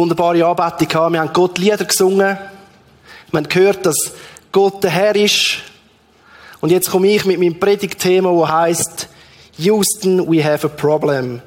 wunderbare 0.00 0.46
Anbetung 0.46 0.88
gehabt. 0.88 1.12
Wir 1.12 1.20
haben 1.20 1.32
Gott 1.34 1.58
Lieder 1.58 1.84
gesungen. 1.84 2.38
Wir 3.30 3.36
haben 3.36 3.48
gehört, 3.48 3.84
dass 3.84 3.96
Gott 4.50 4.82
der 4.82 4.90
Herr 4.90 5.14
ist. 5.14 5.58
Und 6.60 6.70
jetzt 6.70 6.90
komme 6.90 7.08
ich 7.08 7.26
mit 7.26 7.38
meinem 7.38 7.60
Predigtthema, 7.60 8.30
wo 8.30 8.48
heißt 8.48 9.08
Houston, 9.58 10.26
we 10.26 10.42
have 10.42 10.66
a 10.66 10.70
problem. 10.70 11.42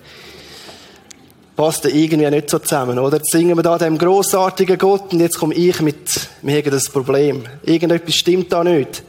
Passt 1.56 1.86
irgendwie 1.86 2.30
nicht 2.30 2.50
so 2.50 2.60
zusammen, 2.60 3.00
oder? 3.00 3.18
Jetzt 3.18 3.32
singen 3.32 3.58
wir 3.58 3.64
da 3.64 3.78
dem 3.78 3.98
großartigen 3.98 4.78
Gott 4.78 5.14
und 5.14 5.20
jetzt 5.20 5.40
komme 5.40 5.56
ich 5.56 5.82
mit, 5.82 6.30
wir 6.44 6.56
haben 6.56 6.72
das 6.72 6.90
Problem. 6.90 7.46
Irgendetwas 7.64 8.16
stimmt 8.16 8.52
da 8.52 8.64
nicht. 8.64 9.04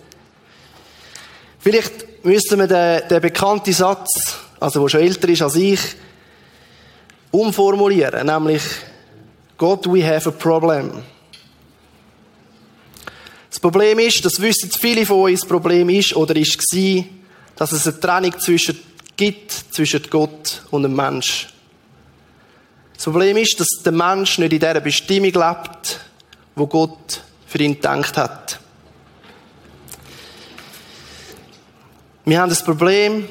Vielleicht 1.59 2.25
müssten 2.25 2.59
wir 2.59 2.67
den, 2.67 3.09
den 3.09 3.21
bekannten 3.21 3.73
Satz, 3.73 4.09
also 4.61 4.81
der 4.81 4.89
schon 4.89 5.01
älter 5.01 5.29
ist 5.29 5.43
als 5.43 5.57
ich, 5.57 5.81
umformulieren, 7.31 8.27
nämlich 8.27 8.63
God, 9.57 9.87
we 9.87 10.03
have 10.03 10.29
a 10.29 10.33
problem. 10.33 11.03
Das 13.51 13.61
Problem 13.61 13.99
ist, 14.01 14.25
das 14.25 14.41
wissen 14.41 14.71
viele 14.71 15.07
von 15.07 15.31
uns, 15.31 15.41
das 15.41 15.49
Problem 15.49 15.89
ist 15.89 16.17
oder 16.17 16.35
ist 16.35 16.59
war, 16.59 17.05
dass 17.57 17.73
es 17.73 17.87
eine 17.87 18.01
Trennung 18.01 18.39
zwischen, 18.41 18.79
gibt 19.17 19.53
zwischen 19.53 20.03
Gott 20.11 20.63
und 20.71 20.83
dem 20.83 20.97
Mensch. 20.97 21.49
Das 22.95 23.05
Problem 23.05 23.37
ist, 23.37 23.59
dass 23.61 23.69
der 23.85 23.93
Mensch 23.93 24.39
nicht 24.39 24.53
in 24.53 24.59
dieser 24.59 24.81
Bestimmung 24.81 25.33
lebt, 25.33 26.01
wo 26.57 26.67
Gott 26.67 27.23
für 27.47 27.59
ihn 27.59 27.75
gedacht 27.75 28.17
hat. 28.17 28.59
Wir 32.25 32.41
haben 32.41 32.49
das 32.49 32.65
Problem 32.65 33.29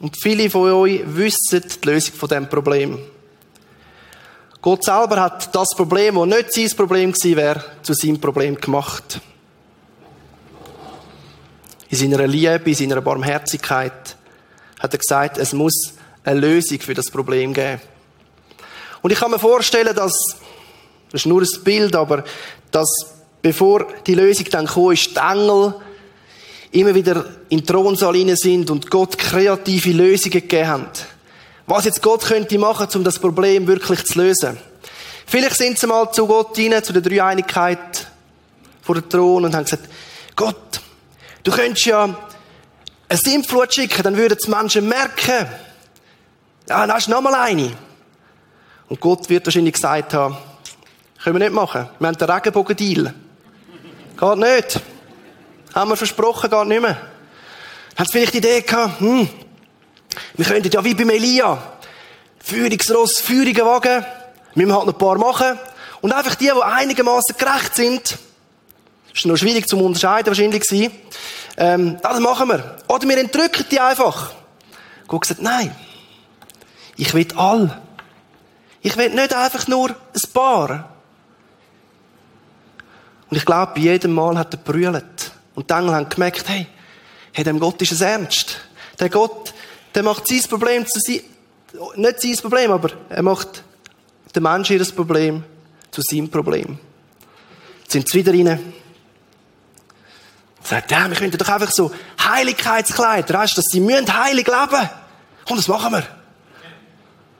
und 0.00 0.16
viele 0.20 0.50
von 0.50 0.70
euch 0.72 1.02
wissen 1.04 1.62
die 1.62 1.88
Lösung 1.88 2.14
von 2.14 2.28
dem 2.28 2.48
Problem. 2.48 2.98
Gott 4.66 4.82
selber 4.82 5.20
hat 5.20 5.54
das 5.54 5.68
Problem, 5.76 6.16
das 6.16 6.26
nicht 6.26 6.52
sein 6.52 6.76
Problem 6.76 7.12
gewesen 7.12 7.36
wäre, 7.36 7.64
zu 7.82 7.94
seinem 7.94 8.20
Problem 8.20 8.56
gemacht. 8.56 9.20
In 11.88 11.96
seiner 11.96 12.26
Liebe, 12.26 12.62
in 12.64 12.74
seiner 12.74 13.00
Barmherzigkeit 13.00 14.16
hat 14.80 14.92
er 14.92 14.98
gesagt, 14.98 15.38
es 15.38 15.52
muss 15.52 15.94
eine 16.24 16.40
Lösung 16.40 16.80
für 16.80 16.94
das 16.94 17.12
Problem 17.12 17.54
geben. 17.54 17.80
Und 19.02 19.12
ich 19.12 19.20
kann 19.20 19.30
mir 19.30 19.38
vorstellen, 19.38 19.94
dass, 19.94 20.14
das 21.12 21.20
ist 21.20 21.26
nur 21.26 21.42
ein 21.42 21.62
Bild, 21.62 21.94
aber 21.94 22.24
dass 22.72 22.88
bevor 23.40 23.86
die 24.04 24.16
Lösung 24.16 24.46
dann 24.50 24.66
kam, 24.66 24.90
ist, 24.90 25.14
die 25.14 25.20
Engel 25.20 25.74
immer 26.72 26.92
wieder 26.92 27.24
in 27.50 27.58
den 27.58 27.66
Thronsaal 27.68 28.16
hinein 28.16 28.34
sind 28.34 28.68
und 28.68 28.90
Gott 28.90 29.16
kreative 29.16 29.92
Lösungen 29.92 30.32
gegeben 30.32 30.66
haben. 30.66 30.88
Was 31.66 31.84
jetzt 31.84 32.02
Gott 32.02 32.24
könnte 32.24 32.58
machen, 32.58 32.88
um 32.94 33.04
das 33.04 33.18
Problem 33.18 33.66
wirklich 33.66 34.04
zu 34.04 34.18
lösen. 34.20 34.56
Vielleicht 35.26 35.56
sind 35.56 35.78
sie 35.78 35.86
mal 35.86 36.10
zu 36.12 36.26
Gott 36.26 36.56
hinein, 36.56 36.84
zu 36.84 36.92
der 36.92 37.02
Dreieinigkeit 37.02 38.06
vor 38.82 38.94
dem 38.94 39.08
Thron 39.08 39.44
und 39.44 39.54
haben 39.54 39.64
gesagt, 39.64 39.88
Gott, 40.36 40.80
du 41.42 41.50
könntest 41.50 41.86
ja 41.86 42.16
eine 43.08 43.18
Sintflut 43.18 43.74
schicken, 43.74 44.02
dann 44.04 44.16
würden 44.16 44.38
die 44.42 44.50
Menschen 44.50 44.88
merken, 44.88 45.48
dann 46.66 46.92
hast 46.92 47.08
du 47.08 47.10
nochmal 47.10 47.34
eine. 47.34 47.72
Und 48.88 49.00
Gott 49.00 49.28
wird 49.28 49.46
wahrscheinlich 49.46 49.74
gesagt 49.74 50.14
haben, 50.14 50.36
können 51.22 51.40
wir 51.40 51.48
nicht 51.48 51.54
machen. 51.54 51.88
Wir 51.98 52.06
haben 52.06 52.16
den 52.16 52.30
Regenbogen-Deal. 52.30 53.14
Geht 54.18 54.38
nicht. 54.38 54.80
Haben 55.74 55.90
wir 55.90 55.96
versprochen, 55.96 56.48
geht 56.48 56.66
nicht 56.68 56.82
mehr. 56.82 56.96
Hat 57.96 58.08
vielleicht 58.10 58.34
die 58.34 58.38
Idee 58.38 58.60
gehabt, 58.60 59.00
hm, 59.00 59.28
wir 60.34 60.44
könnten 60.44 60.70
ja 60.70 60.84
wie 60.84 60.94
beim 60.94 61.10
Elia, 61.10 61.60
Führungsross, 62.38 63.20
Führungen 63.20 63.64
wagen, 63.64 64.04
müssen 64.54 64.74
halt 64.74 64.86
noch 64.86 64.94
ein 64.94 64.98
paar 64.98 65.18
machen. 65.18 65.58
Und 66.00 66.12
einfach 66.12 66.34
die, 66.34 66.44
die 66.54 66.62
einigermaßen 66.62 67.36
gerecht 67.36 67.74
sind, 67.74 68.18
ist 69.14 69.26
noch 69.26 69.36
schwierig 69.36 69.66
zu 69.66 69.78
unterscheiden 69.78 70.28
wahrscheinlich 70.28 70.62
gewesen, 70.62 70.92
ähm, 71.56 71.98
das 72.02 72.20
machen 72.20 72.48
wir. 72.48 72.76
Oder 72.88 73.08
wir 73.08 73.18
entrücken 73.18 73.64
die 73.70 73.80
einfach. 73.80 74.32
Gott 75.08 75.22
gesagt, 75.22 75.42
nein. 75.42 75.74
Ich 76.96 77.14
will 77.14 77.26
all. 77.36 77.80
Ich 78.82 78.96
will 78.96 79.10
nicht 79.10 79.34
einfach 79.34 79.66
nur 79.68 79.90
ein 79.90 80.32
paar. 80.32 80.90
Und 83.30 83.36
ich 83.36 83.44
glaube, 83.44 83.72
bei 83.74 83.80
jedem 83.80 84.12
Mal 84.12 84.38
hat 84.38 84.54
er 84.54 84.58
brüllt. 84.58 85.32
Und 85.54 85.70
die 85.70 85.74
Engel 85.74 85.94
haben 85.94 86.08
gemerkt, 86.08 86.48
hey, 86.48 86.66
hey, 87.32 87.44
dem 87.44 87.58
Gott 87.58 87.80
ist 87.82 87.92
es 87.92 88.00
ernst. 88.00 88.60
Der 89.00 89.08
Gott, 89.08 89.52
der 89.96 90.02
macht 90.02 90.28
sein 90.28 90.42
Problem 90.48 90.86
zu 90.86 91.00
sein, 91.00 91.20
nicht 91.96 92.20
sein 92.20 92.36
Problem, 92.36 92.70
aber 92.70 92.90
er 93.08 93.22
macht 93.22 93.64
den 94.34 94.42
Menschen 94.42 94.78
ihr 94.78 94.84
Problem 94.94 95.42
zu 95.90 96.02
seinem 96.02 96.28
Problem. 96.28 96.78
Jetzt 97.80 97.92
sind 97.92 98.08
sie 98.08 98.18
wieder 98.18 98.32
rein. 98.32 98.72
Sagt, 100.62 100.90
ja, 100.90 101.08
wir 101.08 101.16
könnten 101.16 101.38
doch 101.38 101.48
einfach 101.48 101.70
so 101.70 101.90
Heiligkeitskleider, 102.22 103.38
weißt 103.38 103.56
dass 103.56 103.64
sie 103.70 103.80
müssen 103.80 104.12
heilig 104.12 104.46
leben. 104.46 104.90
Und 105.48 105.58
das 105.58 105.68
machen 105.68 105.92
wir. 105.92 106.02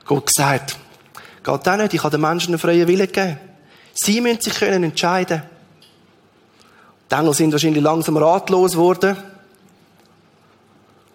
Gott 0.05 0.25
gesagt, 0.25 0.77
geht 1.43 1.67
auch 1.67 1.77
nicht, 1.77 1.93
ich 1.93 2.03
habe 2.03 2.11
den 2.11 2.21
Menschen 2.21 2.53
einen 2.53 2.59
freien 2.59 2.87
Willen 2.87 3.05
gegeben. 3.05 3.37
Sie 3.93 4.19
müssen 4.19 4.41
sich 4.41 4.55
können 4.55 4.83
entscheiden. 4.83 5.43
Die 7.11 7.15
Engel 7.15 7.33
sind 7.35 7.51
wahrscheinlich 7.51 7.83
langsam 7.83 8.17
ratlos 8.17 8.71
geworden. 8.71 9.17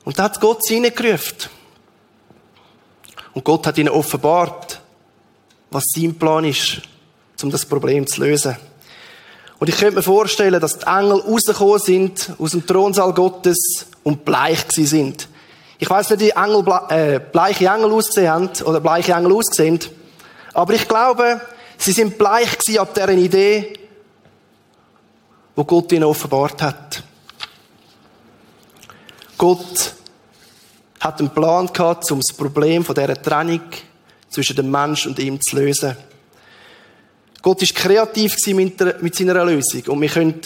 Und 0.05 0.19
da 0.19 0.25
hat 0.25 0.41
Gott 0.41 0.65
sie 0.65 0.75
hineingerufen. 0.75 1.51
Und 3.35 3.45
Gott 3.45 3.67
hat 3.67 3.79
ihnen 3.79 3.89
offenbart, 3.89 4.81
was 5.71 5.85
sein 5.95 6.15
Plan 6.19 6.45
ist, 6.45 6.83
um 7.43 7.51
das 7.51 7.65
Problem 7.65 8.07
zu 8.07 8.23
lösen. 8.23 8.57
Und 9.59 9.69
ich 9.69 9.77
könnte 9.77 9.97
mir 9.97 10.03
vorstellen, 10.03 10.61
dass 10.61 10.81
die 10.81 10.87
Engel 10.87 11.21
rausgekommen 11.21 11.79
sind 11.79 12.33
aus 12.39 12.51
dem 12.51 12.67
Thronsaal 12.67 13.15
Gottes 13.15 13.87
und 14.03 14.25
bleich 14.25 14.67
gewesen 14.67 14.87
sind. 14.87 15.29
Ich 15.79 15.89
weiß 15.89 16.11
nicht, 16.11 16.21
wie 16.21 16.31
Engel, 16.31 16.65
äh, 16.91 17.21
bleiche 17.21 17.67
Engel 17.67 17.93
ausgesehen 17.93 18.31
haben 18.31 18.51
oder 18.65 18.81
bleiche 18.81 19.13
Engel 19.13 19.33
ausgesehen, 19.33 19.81
aber 20.53 20.75
ich 20.75 20.87
glaube, 20.87 21.41
sie 21.79 21.93
sind 21.93 22.19
bleich 22.19 22.59
gewesen 22.59 22.79
ab 22.81 22.95
deren 22.95 23.19
Idee, 23.19 23.73
wo 25.55 25.65
Gott 25.65 25.93
ihnen 25.93 26.05
offenbart 26.05 26.61
hat. 26.61 27.03
Gott 29.39 29.95
hat 31.01 31.19
einen 31.19 31.31
Plan 31.31 31.73
gehabt, 31.73 32.11
um 32.13 32.21
das 32.21 32.37
Problem 32.37 32.85
von 32.85 32.95
dieser 32.95 33.21
Trennung 33.21 33.63
zwischen 34.31 34.57
dem 34.57 34.71
Mensch 34.71 35.07
und 35.07 35.19
ihm 35.19 35.41
zu 35.41 35.57
lösen. 35.57 35.97
Gott 37.43 37.61
ist 37.63 37.75
kreativ 37.75 38.37
mit 38.47 39.15
seiner 39.17 39.45
Lösung 39.45 39.83
und 39.89 40.01
wir 40.01 40.09
können 40.09 40.41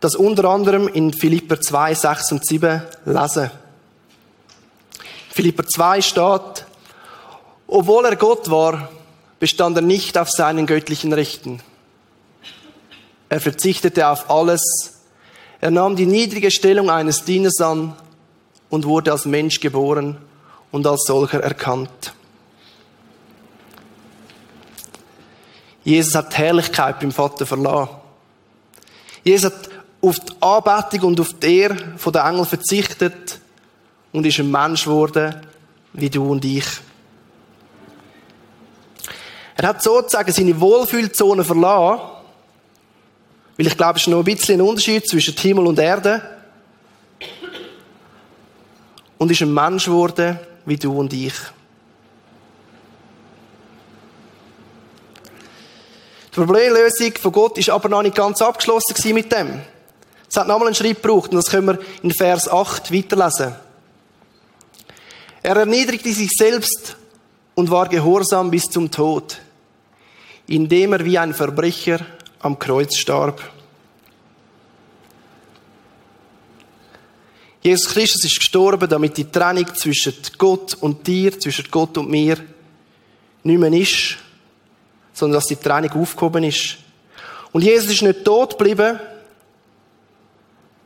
das 0.00 0.16
unter 0.16 0.44
anderem 0.46 0.88
in 0.88 1.12
Philipper 1.12 1.60
2, 1.60 1.94
6 1.94 2.32
und 2.32 2.46
7 2.46 2.82
lesen. 3.04 3.50
Philipper 5.30 5.66
2 5.66 6.00
steht, 6.00 6.64
obwohl 7.66 8.06
er 8.06 8.16
Gott 8.16 8.50
war, 8.50 8.88
bestand 9.38 9.76
er 9.76 9.82
nicht 9.82 10.16
auf 10.16 10.30
seinen 10.30 10.66
göttlichen 10.66 11.12
Rechten. 11.12 11.60
Er 13.28 13.40
verzichtete 13.40 14.06
auf 14.06 14.30
alles. 14.30 14.62
Er 15.60 15.70
nahm 15.70 15.96
die 15.96 16.06
niedrige 16.06 16.50
Stellung 16.50 16.88
eines 16.88 17.24
Dieners 17.24 17.60
an 17.60 17.96
und 18.70 18.84
wurde 18.84 19.12
als 19.12 19.24
Mensch 19.24 19.60
geboren 19.60 20.18
und 20.72 20.86
als 20.86 21.04
solcher 21.06 21.40
erkannt. 21.40 22.14
Jesus 25.84 26.14
hat 26.14 26.32
die 26.32 26.36
Herrlichkeit 26.38 27.00
beim 27.00 27.12
Vater 27.12 27.46
verlassen. 27.46 27.90
Jesus 29.22 29.52
hat 29.52 29.68
auf 30.00 30.18
die 30.18 30.32
Anbetung 30.40 31.08
und 31.08 31.20
auf 31.20 31.34
die 31.34 31.58
Ehre 31.58 31.76
der 32.06 32.24
Engel 32.24 32.44
verzichtet 32.44 33.38
und 34.12 34.26
ist 34.26 34.38
ein 34.38 34.50
Mensch 34.50 34.84
geworden, 34.84 35.46
wie 35.92 36.10
du 36.10 36.30
und 36.30 36.44
ich. 36.44 36.66
Er 39.56 39.68
hat 39.68 39.82
sozusagen 39.82 40.32
seine 40.32 40.60
Wohlfühlzone 40.60 41.44
verlassen 41.44 42.00
weil 43.56 43.66
ich 43.66 43.76
glaube, 43.76 43.98
es 43.98 44.02
ist 44.02 44.08
noch 44.08 44.18
ein 44.18 44.24
bisschen 44.24 44.60
ein 44.60 44.66
Unterschied 44.66 45.08
zwischen 45.08 45.36
Himmel 45.36 45.66
und 45.66 45.78
Erde. 45.78 46.33
Und 49.18 49.30
ist 49.30 49.42
ein 49.42 49.54
Mensch 49.54 49.86
geworden, 49.86 50.38
wie 50.66 50.76
du 50.76 50.98
und 50.98 51.12
ich. 51.12 51.34
Die 56.34 56.40
Problemlösung 56.40 57.12
von 57.20 57.32
Gott 57.32 57.58
ist 57.58 57.70
aber 57.70 57.88
noch 57.88 58.02
nicht 58.02 58.16
ganz 58.16 58.42
abgeschlossen 58.42 59.14
mit 59.14 59.30
dem. 59.30 59.60
Es 60.28 60.36
hat 60.36 60.48
nochmal 60.48 60.66
einen 60.66 60.74
Schritt 60.74 61.00
gebraucht 61.00 61.30
und 61.30 61.36
das 61.36 61.48
können 61.48 61.68
wir 61.68 61.78
in 62.02 62.10
Vers 62.10 62.48
8 62.48 62.92
weiterlesen. 62.92 63.54
Er 65.44 65.56
erniedrigte 65.56 66.12
sich 66.12 66.30
selbst 66.36 66.96
und 67.54 67.70
war 67.70 67.88
gehorsam 67.88 68.50
bis 68.50 68.64
zum 68.64 68.90
Tod, 68.90 69.38
indem 70.48 70.94
er 70.94 71.04
wie 71.04 71.18
ein 71.18 71.34
Verbrecher 71.34 72.00
am 72.40 72.58
Kreuz 72.58 72.96
starb. 72.96 73.40
Jesus 77.66 77.88
Christus 77.88 78.22
ist 78.22 78.38
gestorben, 78.38 78.86
damit 78.86 79.16
die 79.16 79.30
Trennung 79.30 79.74
zwischen 79.74 80.12
Gott 80.36 80.74
und 80.80 81.06
dir, 81.06 81.40
zwischen 81.40 81.64
Gott 81.70 81.96
und 81.96 82.10
mir, 82.10 82.36
nicht 83.42 83.58
mehr 83.58 83.72
ist, 83.72 84.16
sondern 85.14 85.38
dass 85.38 85.46
die 85.46 85.56
Trennung 85.56 85.92
aufgehoben 85.92 86.44
ist. 86.44 86.76
Und 87.52 87.62
Jesus 87.62 87.90
ist 87.90 88.02
nicht 88.02 88.22
tot 88.22 88.58
geblieben, 88.58 89.00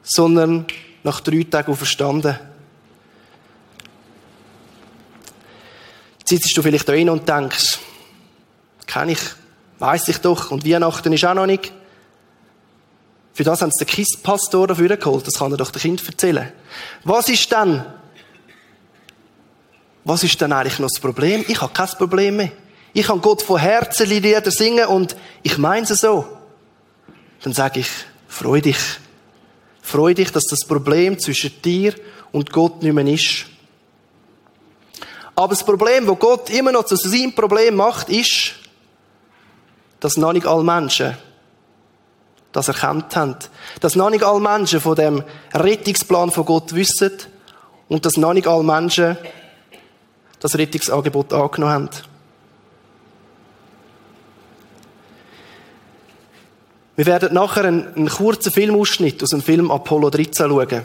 sondern 0.04 0.66
nach 1.02 1.20
drei 1.20 1.42
Tagen 1.42 1.74
verstanden. 1.74 2.38
Jetzt 6.20 6.28
sitzt 6.28 6.56
du 6.56 6.62
vielleicht 6.62 6.88
da 6.88 6.92
hin 6.92 7.10
und 7.10 7.28
denkst, 7.28 7.80
kenne 8.86 9.12
ich, 9.12 9.20
weiß 9.80 10.06
ich 10.08 10.18
doch, 10.18 10.52
und 10.52 10.64
Weihnachten 10.64 11.12
ist 11.12 11.24
auch 11.24 11.34
noch 11.34 11.46
nicht. 11.46 11.72
Für 13.38 13.44
das 13.44 13.62
haben 13.62 13.70
sie 13.70 13.84
den 13.84 13.94
Kistpastor 13.94 14.66
dafür 14.66 14.96
geholt, 14.96 15.24
das 15.24 15.34
kann 15.34 15.52
er 15.52 15.56
doch 15.56 15.70
dem 15.70 15.80
Kind 15.80 16.04
erzählen. 16.04 16.52
Was 17.04 17.28
ist 17.28 17.52
dann, 17.52 17.86
was 20.02 20.24
ist 20.24 20.42
dann 20.42 20.52
eigentlich 20.52 20.80
noch 20.80 20.88
das 20.88 20.98
Problem? 20.98 21.44
Ich 21.46 21.60
habe 21.60 21.72
kein 21.72 21.86
Problem 21.86 22.34
mehr. 22.34 22.50
Ich 22.92 23.06
kann 23.06 23.20
Gott 23.20 23.42
von 23.42 23.60
Herzen 23.60 24.08
Lieder 24.08 24.50
singen 24.50 24.88
und 24.88 25.14
ich 25.44 25.56
meine 25.56 25.86
es 25.86 26.00
so. 26.00 26.26
Dann 27.44 27.52
sage 27.52 27.78
ich, 27.78 27.88
freu 28.26 28.60
dich. 28.60 28.76
Freu 29.82 30.14
dich, 30.14 30.32
dass 30.32 30.46
das 30.46 30.64
Problem 30.66 31.16
zwischen 31.20 31.62
dir 31.62 31.94
und 32.32 32.52
Gott 32.52 32.82
nicht 32.82 32.92
mehr 32.92 33.06
ist. 33.06 33.46
Aber 35.36 35.50
das 35.50 35.64
Problem, 35.64 36.06
das 36.06 36.18
Gott 36.18 36.50
immer 36.50 36.72
noch 36.72 36.86
zu 36.86 36.96
seinem 36.96 37.32
Problem 37.32 37.76
macht, 37.76 38.08
ist, 38.08 38.54
dass 40.00 40.16
noch 40.16 40.32
nicht 40.32 40.44
alle 40.44 40.64
Menschen 40.64 41.16
das 42.52 42.68
erkannt 42.68 43.14
haben. 43.16 43.36
Dass 43.80 43.96
noch 43.96 44.10
nicht 44.10 44.24
alle 44.24 44.40
Menschen 44.40 44.80
von 44.80 44.96
dem 44.96 45.22
Rettungsplan 45.52 46.30
von 46.30 46.44
Gott 46.44 46.74
wissen 46.74 47.12
und 47.88 48.04
dass 48.04 48.16
noch 48.16 48.32
nicht 48.32 48.46
alle 48.46 48.62
Menschen 48.62 49.16
das 50.40 50.56
Rettungsangebot 50.56 51.32
angenommen 51.32 51.72
haben. 51.72 51.90
Wir 56.96 57.06
werden 57.06 57.32
nachher 57.32 57.64
einen, 57.64 57.94
einen 57.94 58.08
kurzen 58.08 58.52
Filmausschnitt 58.52 59.22
aus 59.22 59.30
dem 59.30 59.42
Film 59.42 59.70
Apollo 59.70 60.10
13 60.10 60.48
schauen. 60.48 60.82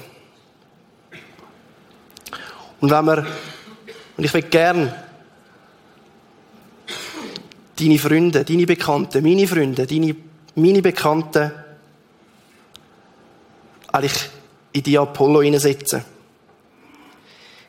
Und 2.82 2.92
wenn 2.92 3.06
wir 3.06 3.26
und 4.18 4.24
ich 4.24 4.34
will 4.34 4.44
gern 4.44 4.94
deine 7.80 8.00
Freunde, 8.00 8.44
deine 8.44 8.66
Bekannten, 8.66 9.24
meine 9.24 9.48
Freunde, 9.48 9.88
deine, 9.88 10.16
meine 10.56 10.82
Bekannten 10.82 11.52
eigentlich 13.92 14.30
in 14.72 14.84
die 14.84 14.98
Apollo 14.98 15.44
hineinsetzen. 15.44 16.04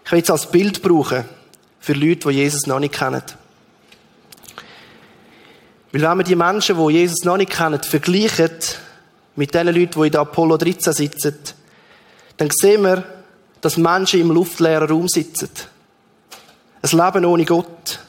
Ich 0.04 0.12
will 0.12 0.22
es 0.22 0.31
als 0.31 0.50
Bild 0.50 0.82
brauchen 0.82 1.25
für 1.81 1.92
Leute, 1.92 2.28
die 2.28 2.36
Jesus 2.36 2.66
noch 2.66 2.78
nicht 2.78 2.94
kennen. 2.94 3.22
Weil 5.92 6.02
wenn 6.02 6.19
wir 6.19 6.25
die 6.25 6.36
Menschen, 6.36 6.76
die 6.76 6.92
Jesus 6.92 7.25
noch 7.25 7.36
nicht 7.36 7.52
kennen, 7.52 7.82
vergleichen 7.82 8.50
mit 9.36 9.54
den 9.54 9.66
Leuten, 9.69 10.00
die 10.00 10.06
in 10.06 10.12
der 10.12 10.22
Apollo 10.22 10.56
13 10.56 10.92
sitzen, 10.92 11.38
dann 12.36 12.50
sehen 12.50 12.82
wir, 12.82 13.04
dass 13.60 13.76
Menschen 13.76 14.20
im 14.20 14.31
luftleeren 14.31 14.88
Raum 14.88 15.08
sitzen. 15.08 15.50
Ein 16.82 16.90
Leben 16.90 17.25
ohne 17.25 17.44
Gott. 17.44 18.00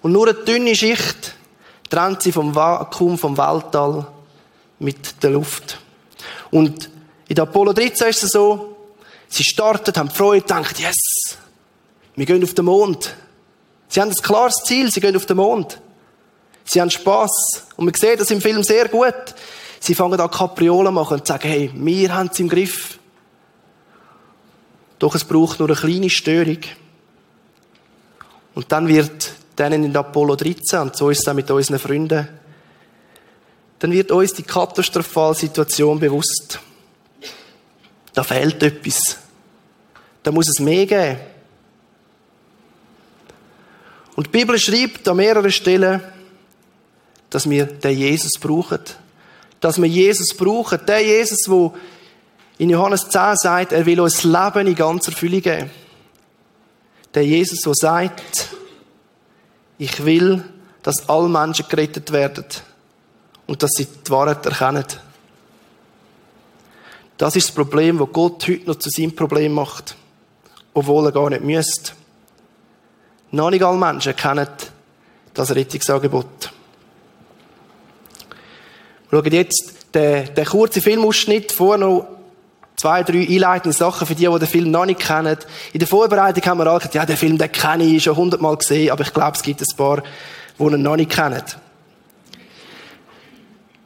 Und 0.00 0.12
nur 0.12 0.28
eine 0.28 0.38
dünne 0.38 0.74
Schicht 0.74 1.34
trennt 1.92 2.22
sie 2.22 2.32
vom 2.32 2.54
Vakuum, 2.54 3.18
vom 3.18 3.36
Weltall 3.36 4.06
mit 4.78 5.22
der 5.22 5.30
Luft. 5.30 5.78
Und 6.50 6.88
in 7.28 7.34
der 7.34 7.42
Apollo 7.42 7.74
13 7.74 8.08
ist 8.08 8.22
es 8.22 8.30
so, 8.30 8.76
sie 9.28 9.44
starten, 9.44 9.94
haben 9.96 10.08
Freude, 10.08 10.46
denken, 10.46 10.74
yes, 10.78 11.36
wir 12.16 12.24
gehen 12.24 12.42
auf 12.42 12.54
den 12.54 12.64
Mond. 12.64 13.14
Sie 13.88 14.00
haben 14.00 14.08
ein 14.08 14.16
klares 14.16 14.62
Ziel, 14.64 14.90
sie 14.90 15.00
gehen 15.00 15.14
auf 15.14 15.26
den 15.26 15.36
Mond. 15.36 15.80
Sie 16.64 16.80
haben 16.80 16.90
Spass. 16.90 17.66
Und 17.76 17.84
man 17.84 17.94
sieht 17.94 18.20
das 18.20 18.30
im 18.30 18.40
Film 18.40 18.62
sehr 18.62 18.88
gut. 18.88 19.34
Sie 19.78 19.94
fangen 19.94 20.18
an 20.18 20.30
Kapriolen 20.30 20.94
machen 20.94 21.18
und 21.18 21.26
sagen, 21.26 21.46
hey, 21.46 21.70
wir 21.74 22.14
haben 22.14 22.30
es 22.32 22.40
im 22.40 22.48
Griff. 22.48 22.98
Doch 24.98 25.14
es 25.14 25.24
braucht 25.24 25.58
nur 25.58 25.68
eine 25.68 25.76
kleine 25.76 26.08
Störung. 26.08 26.60
Und 28.54 28.72
dann 28.72 28.88
wird 28.88 29.32
denen 29.58 29.84
in 29.84 29.96
Apollo 29.96 30.36
13, 30.36 30.80
und 30.80 30.96
so 30.96 31.10
ist 31.10 31.20
es 31.20 31.28
auch 31.28 31.34
mit 31.34 31.50
unseren 31.50 31.78
Freunden, 31.78 32.28
dann 33.78 33.92
wird 33.92 34.12
uns 34.12 34.32
die 34.32 34.44
katastrophale 34.44 35.34
Situation 35.34 35.98
bewusst. 35.98 36.60
Da 38.12 38.22
fehlt 38.22 38.62
etwas. 38.62 39.18
Da 40.22 40.30
muss 40.30 40.48
es 40.48 40.60
mehr 40.60 40.86
geben. 40.86 41.18
Und 44.14 44.26
die 44.26 44.30
Bibel 44.30 44.58
schreibt 44.58 45.08
an 45.08 45.16
mehreren 45.16 45.50
Stellen, 45.50 46.00
dass 47.30 47.48
wir 47.48 47.66
den 47.66 47.98
Jesus 47.98 48.38
brauchen. 48.38 48.80
Dass 49.58 49.80
wir 49.80 49.88
Jesus 49.88 50.36
brauchen. 50.36 50.78
Der 50.86 51.02
Jesus, 51.02 51.42
der 51.48 51.72
in 52.58 52.70
Johannes 52.70 53.08
10 53.08 53.36
sagt, 53.36 53.72
er 53.72 53.86
will 53.86 54.00
uns 54.00 54.22
Leben 54.22 54.66
in 54.66 54.74
ganzer 54.74 55.12
Fülle 55.12 55.40
geben. 55.40 55.70
Der 57.14 57.24
Jesus, 57.24 57.60
der 57.62 57.74
sagt, 57.74 58.48
ich 59.82 60.04
will, 60.04 60.44
dass 60.84 61.08
alle 61.08 61.28
Menschen 61.28 61.66
gerettet 61.68 62.12
werden 62.12 62.44
und 63.48 63.64
dass 63.64 63.72
sie 63.72 63.86
die 63.86 64.10
Wahrheit 64.10 64.46
erkennen. 64.46 64.84
Das 67.18 67.34
ist 67.34 67.48
das 67.48 67.54
Problem, 67.54 67.98
das 67.98 68.12
Gott 68.12 68.46
heute 68.46 68.64
noch 68.66 68.76
zu 68.76 68.90
seinem 68.90 69.16
Problem 69.16 69.52
macht, 69.52 69.96
obwohl 70.72 71.06
er 71.06 71.12
gar 71.12 71.30
nicht 71.30 71.42
müsste. 71.42 71.92
Noch 73.32 73.50
nicht 73.50 73.64
alle 73.64 73.76
Menschen 73.76 74.14
kennen 74.14 74.46
das 75.34 75.52
Rettungsangebot. 75.52 76.52
Wir 79.10 79.32
jetzt 79.32 79.86
den, 79.94 80.32
den 80.32 80.44
kurzen 80.44 80.80
Filmausschnitt 80.80 81.50
vor 81.50 81.76
noch 81.76 82.06
zwei, 82.82 83.04
drei 83.04 83.20
einleitende 83.20 83.76
Sachen 83.76 84.08
für 84.08 84.16
die, 84.16 84.26
die 84.26 84.38
den 84.40 84.48
Film 84.48 84.70
noch 84.72 84.84
nicht 84.86 84.98
kennen. 84.98 85.36
In 85.72 85.78
der 85.78 85.86
Vorbereitung 85.86 86.44
haben 86.44 86.58
wir 86.58 86.66
alle 86.66 86.78
gesagt, 86.78 86.96
ja, 86.96 87.06
den 87.06 87.16
Film, 87.16 87.38
den 87.38 87.52
kenne 87.52 87.84
ich, 87.84 88.02
schon 88.02 88.16
hundertmal 88.16 88.56
gesehen, 88.56 88.90
aber 88.90 89.02
ich 89.02 89.14
glaube, 89.14 89.36
es 89.36 89.42
gibt 89.42 89.60
ein 89.60 89.76
paar, 89.76 90.02
die 90.58 90.64
ihn 90.64 90.82
noch 90.82 90.96
nicht 90.96 91.12
kennen. 91.12 91.44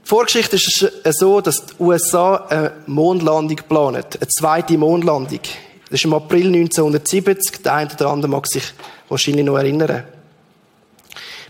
Die 0.02 0.08
Vorgeschichte 0.08 0.56
ist 0.56 1.18
so, 1.18 1.42
dass 1.42 1.66
die 1.66 1.74
USA 1.78 2.46
eine 2.48 2.72
Mondlandung 2.86 3.60
planen. 3.68 4.02
Eine 4.02 4.28
zweite 4.28 4.78
Mondlandung. 4.78 5.40
Das 5.42 6.00
ist 6.00 6.04
im 6.06 6.14
April 6.14 6.46
1970. 6.46 7.62
Der 7.62 7.74
eine 7.74 7.92
oder 7.92 8.08
andere 8.08 8.30
mag 8.30 8.46
sich 8.46 8.64
wahrscheinlich 9.10 9.44
noch 9.44 9.58
erinnern. 9.58 10.04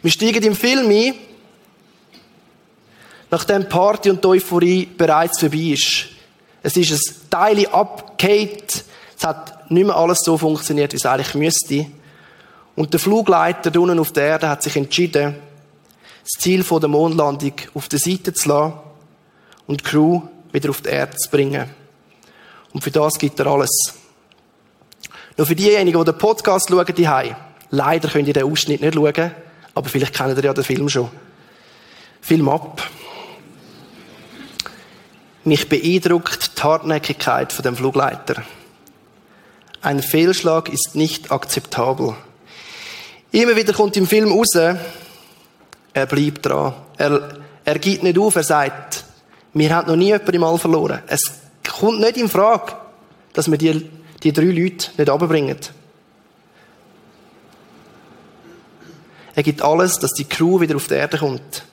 Wir 0.02 0.10
steigen 0.10 0.42
im 0.42 0.56
Film 0.56 0.90
ein, 0.90 1.14
nachdem 3.30 3.68
Party 3.68 4.10
und 4.10 4.24
die 4.24 4.28
Euphorie 4.28 4.86
bereits 4.86 5.38
vorbei 5.38 5.74
ist. 5.74 6.15
Es 6.66 6.76
ist 6.76 6.90
ein 6.90 7.30
Teil 7.30 7.66
abgehakt. 7.68 8.84
Es 9.16 9.24
hat 9.24 9.70
nicht 9.70 9.86
mehr 9.86 9.94
alles 9.94 10.18
so 10.24 10.36
funktioniert, 10.36 10.92
wie 10.92 10.96
es 10.96 11.06
eigentlich 11.06 11.32
müsste. 11.36 11.86
Und 12.74 12.92
der 12.92 12.98
Flugleiter 12.98 13.80
unten 13.80 14.00
auf 14.00 14.10
der 14.10 14.24
Erde 14.26 14.48
hat 14.48 14.64
sich 14.64 14.74
entschieden, 14.74 15.36
das 16.24 16.42
Ziel 16.42 16.64
der 16.64 16.88
Mondlandung 16.88 17.52
auf 17.72 17.86
der 17.86 18.00
Seite 18.00 18.34
zu 18.34 18.48
lassen 18.48 18.72
und 19.68 19.80
die 19.80 19.84
Crew 19.84 20.22
wieder 20.50 20.70
auf 20.70 20.80
die 20.80 20.88
Erde 20.88 21.16
zu 21.16 21.30
bringen. 21.30 21.70
Und 22.72 22.82
für 22.82 22.90
das 22.90 23.16
gibt 23.16 23.38
er 23.38 23.46
alles. 23.46 23.70
Nur 25.36 25.46
für 25.46 25.54
diejenigen, 25.54 26.00
die 26.00 26.04
den 26.04 26.18
Podcast 26.18 26.68
schauen, 26.68 26.94
die 26.96 27.08
Leider 27.70 28.08
könnt 28.08 28.26
ihr 28.26 28.34
den 28.34 28.50
Ausschnitt 28.50 28.80
nicht 28.80 28.94
schauen, 28.94 29.30
aber 29.72 29.88
vielleicht 29.88 30.14
kennt 30.14 30.36
ihr 30.36 30.44
ja 30.44 30.52
den 30.52 30.64
Film 30.64 30.88
schon. 30.88 31.10
Film 32.20 32.48
ab. 32.48 32.82
Mich 35.46 35.68
beeindruckt 35.68 36.58
die 36.58 36.62
Hartnäckigkeit 36.64 37.52
von 37.52 37.62
dem 37.62 37.76
Flugleiter. 37.76 38.42
Ein 39.80 40.02
Fehlschlag 40.02 40.68
ist 40.68 40.96
nicht 40.96 41.30
akzeptabel. 41.30 42.16
Immer 43.30 43.54
wieder 43.54 43.72
kommt 43.72 43.96
im 43.96 44.08
Film 44.08 44.32
raus, 44.32 44.56
er 44.56 46.06
bleibt 46.06 46.46
dran. 46.46 46.74
Er, 46.98 47.38
er 47.64 47.78
gibt 47.78 48.02
nicht 48.02 48.18
auf, 48.18 48.34
er 48.34 48.42
sagt, 48.42 49.04
wir 49.52 49.72
haben 49.72 49.86
noch 49.86 49.94
nie 49.94 50.06
jemanden 50.06 50.34
im 50.34 50.42
All 50.42 50.58
verloren. 50.58 50.98
Es 51.06 51.22
kommt 51.78 52.00
nicht 52.00 52.16
in 52.16 52.28
Frage, 52.28 52.72
dass 53.32 53.48
wir 53.48 53.56
die, 53.56 53.88
die 54.24 54.32
drei 54.32 54.46
Leute 54.46 54.90
nicht 54.96 55.08
abbringen. 55.08 55.58
Er 59.36 59.42
gibt 59.44 59.62
alles, 59.62 60.00
dass 60.00 60.10
die 60.12 60.24
Crew 60.24 60.58
wieder 60.58 60.74
auf 60.74 60.88
die 60.88 60.94
Erde 60.94 61.18
kommt. 61.18 61.65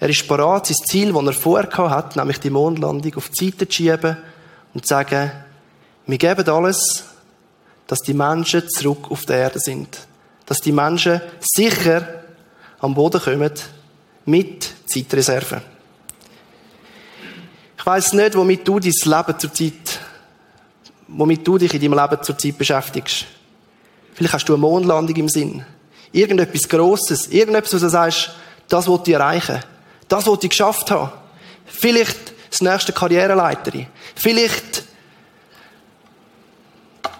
Er 0.00 0.08
ist 0.08 0.28
bereit, 0.28 0.66
sein 0.66 0.76
Ziel, 0.86 1.12
das 1.12 1.24
er 1.24 1.32
vorher 1.32 1.90
hat, 1.90 2.16
nämlich 2.16 2.38
die 2.38 2.50
Mondlandung, 2.50 3.14
auf 3.16 3.30
die 3.30 3.46
Seite 3.46 3.68
zu 3.68 3.74
schieben 3.74 4.16
und 4.74 4.86
zu 4.86 4.88
sagen, 4.88 5.30
wir 6.06 6.18
geben 6.18 6.48
alles, 6.48 7.04
dass 7.86 8.00
die 8.00 8.14
Menschen 8.14 8.68
zurück 8.68 9.10
auf 9.10 9.26
der 9.26 9.38
Erde 9.38 9.58
sind. 9.58 10.06
Dass 10.46 10.60
die 10.60 10.72
Menschen 10.72 11.20
sicher 11.40 12.06
am 12.80 12.94
Boden 12.94 13.20
kommen 13.20 13.52
mit 14.26 14.72
Zeitreserven. 14.86 15.60
Ich 17.76 17.86
weiß 17.86 18.12
nicht, 18.12 18.36
womit 18.36 18.66
du 18.68 18.78
dein 18.78 18.92
Leben 18.92 19.38
zurzeit, 19.38 20.00
womit 21.08 21.46
du 21.46 21.58
dich 21.58 21.74
in 21.74 21.80
deinem 21.80 21.98
Leben 21.98 22.22
zurzeit 22.22 22.56
beschäftigst. 22.56 23.24
Vielleicht 24.14 24.34
hast 24.34 24.48
du 24.48 24.54
eine 24.54 24.60
Mondlandung 24.60 25.16
im 25.16 25.28
Sinn. 25.28 25.64
Irgendetwas 26.12 26.68
Grosses. 26.68 27.28
Irgendetwas, 27.28 27.74
was 27.74 27.80
du 27.80 27.88
sagst, 27.88 28.30
das 28.68 28.86
wollte 28.86 29.10
ich 29.10 29.16
erreichen. 29.16 29.60
Das 30.08 30.26
wollte 30.26 30.46
ich 30.46 30.50
geschafft 30.50 30.90
haben. 30.90 31.12
Vielleicht 31.66 32.32
das 32.50 32.62
nächste 32.62 32.92
Karriereleiterin. 32.92 33.86
Vielleicht 34.14 34.84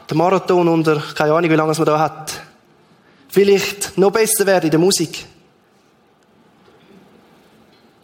der 0.09 0.17
Marathon 0.17 0.69
unter, 0.69 1.03
keine 1.15 1.35
Ahnung, 1.35 1.51
wie 1.51 1.55
lange 1.55 1.73
es 1.73 1.79
man 1.79 1.87
da 1.87 1.99
hat. 1.99 2.41
Vielleicht 3.29 3.99
noch 3.99 4.11
besser 4.11 4.47
werden 4.47 4.65
in 4.65 4.71
der 4.71 4.81
Musik. 4.81 5.27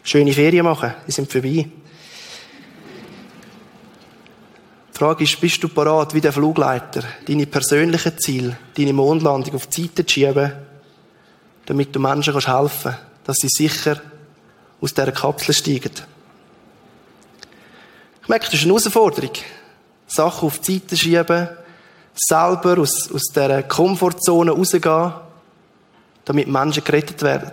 Schöne 0.03 0.35
Ferien 0.35 0.67
machen, 0.67 0.93
die 1.07 1.13
sind 1.13 1.33
vorbei. 1.33 1.67
Die 4.93 4.99
Frage 4.99 5.25
ist, 5.25 5.41
bist 5.41 5.63
du 5.63 5.69
parat, 5.69 6.13
wie 6.15 6.21
der 6.21 6.33
Flugleiter, 6.33 7.03
deine 7.27 7.47
persönlichen 7.47 8.19
Ziele, 8.19 8.59
deine 8.77 8.93
Mondlandung 8.93 9.55
auf 9.55 9.67
die 9.67 9.83
Seite 9.83 10.05
zu 10.05 10.13
schieben, 10.13 10.53
damit 11.65 11.97
du 11.97 12.01
Menschen 12.01 12.35
helfen 12.35 12.93
kannst, 12.93 12.99
dass 13.25 13.37
sie 13.39 13.49
sicher 13.49 14.01
aus 14.85 14.95
dieser 14.95 15.13
Kapsel 15.13 15.55
steigen? 15.55 15.91
Ich 18.23 18.29
merke, 18.29 18.47
das 18.47 18.55
ist 18.55 18.63
eine 18.63 18.73
Herausforderung. 18.73 19.33
Sachen 20.07 20.47
auf 20.47 20.59
die 20.61 20.75
Seite 20.75 20.97
schieben, 20.97 21.49
selber 22.15 22.79
aus, 22.79 23.11
aus 23.13 23.23
dieser 23.35 23.63
Komfortzone 23.65 24.53
rausgehen, 24.53 25.13
damit 26.25 26.49
Menschen 26.49 26.85
gerettet 26.85 27.23
werden. 27.23 27.51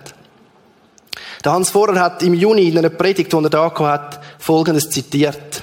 Der 1.44 1.52
Hans 1.52 1.70
Vorer 1.70 1.98
hat 2.00 2.22
im 2.22 2.34
Juni 2.34 2.68
in 2.68 2.78
einer 2.78 2.90
Predigt, 2.90 3.32
die 3.32 3.36
er 3.36 3.50
da 3.50 3.72
hat, 3.80 4.20
Folgendes 4.38 4.90
zitiert. 4.90 5.62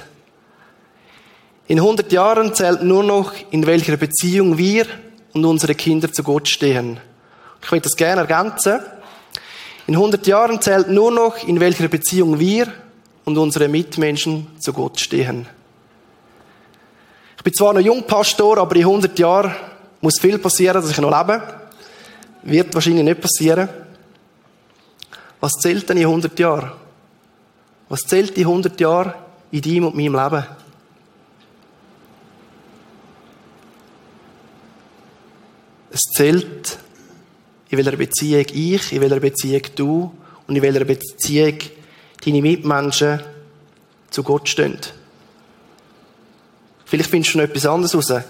In 1.68 1.78
100 1.78 2.10
Jahren 2.12 2.54
zählt 2.54 2.82
nur 2.82 3.02
noch, 3.02 3.32
in 3.50 3.66
welcher 3.66 3.96
Beziehung 3.96 4.58
wir 4.58 4.86
und 5.32 5.44
unsere 5.44 5.74
Kinder 5.74 6.12
zu 6.12 6.22
Gott 6.22 6.48
stehen. 6.48 7.00
Ich 7.62 7.70
möchte 7.70 7.88
das 7.88 7.96
gerne 7.96 8.22
ergänzen. 8.22 8.80
In 9.86 9.94
100 9.94 10.26
Jahren 10.26 10.60
zählt 10.60 10.88
nur 10.88 11.10
noch, 11.10 11.42
in 11.46 11.60
welcher 11.60 11.88
Beziehung 11.88 12.38
wir 12.38 12.72
und 13.24 13.38
unsere 13.38 13.68
Mitmenschen 13.68 14.46
zu 14.58 14.72
Gott 14.72 15.00
stehen. 15.00 15.46
Ich 17.36 17.42
bin 17.42 17.54
zwar 17.54 17.72
noch 17.72 17.80
Jungpastor, 17.80 18.58
aber 18.58 18.76
in 18.76 18.82
100 18.82 19.18
Jahren 19.18 19.54
muss 20.00 20.20
viel 20.20 20.38
passieren, 20.38 20.80
dass 20.80 20.90
ich 20.90 20.98
noch 20.98 21.16
lebe. 21.16 21.42
Wird 22.42 22.74
wahrscheinlich 22.74 23.04
nicht 23.04 23.20
passieren. 23.20 23.68
Was 25.40 25.52
zählt 25.52 25.88
denn 25.88 25.96
in 25.96 26.04
100 26.04 26.38
Jahren? 26.38 26.72
Was 27.88 28.00
zählt 28.00 28.36
in 28.36 28.46
100 28.46 28.78
Jahren 28.80 29.14
in 29.50 29.62
deinem 29.62 29.86
und 29.86 29.96
meinem 29.96 30.14
Leben? 30.14 30.46
Es 35.90 36.00
zählt, 36.14 36.78
in 37.70 37.78
welcher 37.78 37.96
Beziehung 37.96 38.46
ich, 38.52 38.92
in 38.92 39.00
welcher 39.00 39.20
Beziehung 39.20 39.62
du 39.76 40.12
und 40.46 40.56
in 40.56 40.62
welcher 40.62 40.84
Beziehung 40.84 41.58
deine 42.24 42.42
Mitmenschen 42.42 43.20
zu 44.10 44.22
Gott 44.22 44.48
stehen. 44.48 44.78
Vielleicht 46.84 47.10
findest 47.10 47.34
du 47.34 47.38
noch 47.38 47.44
etwas 47.44 47.66
anderes 47.66 47.94
raus. 47.94 48.24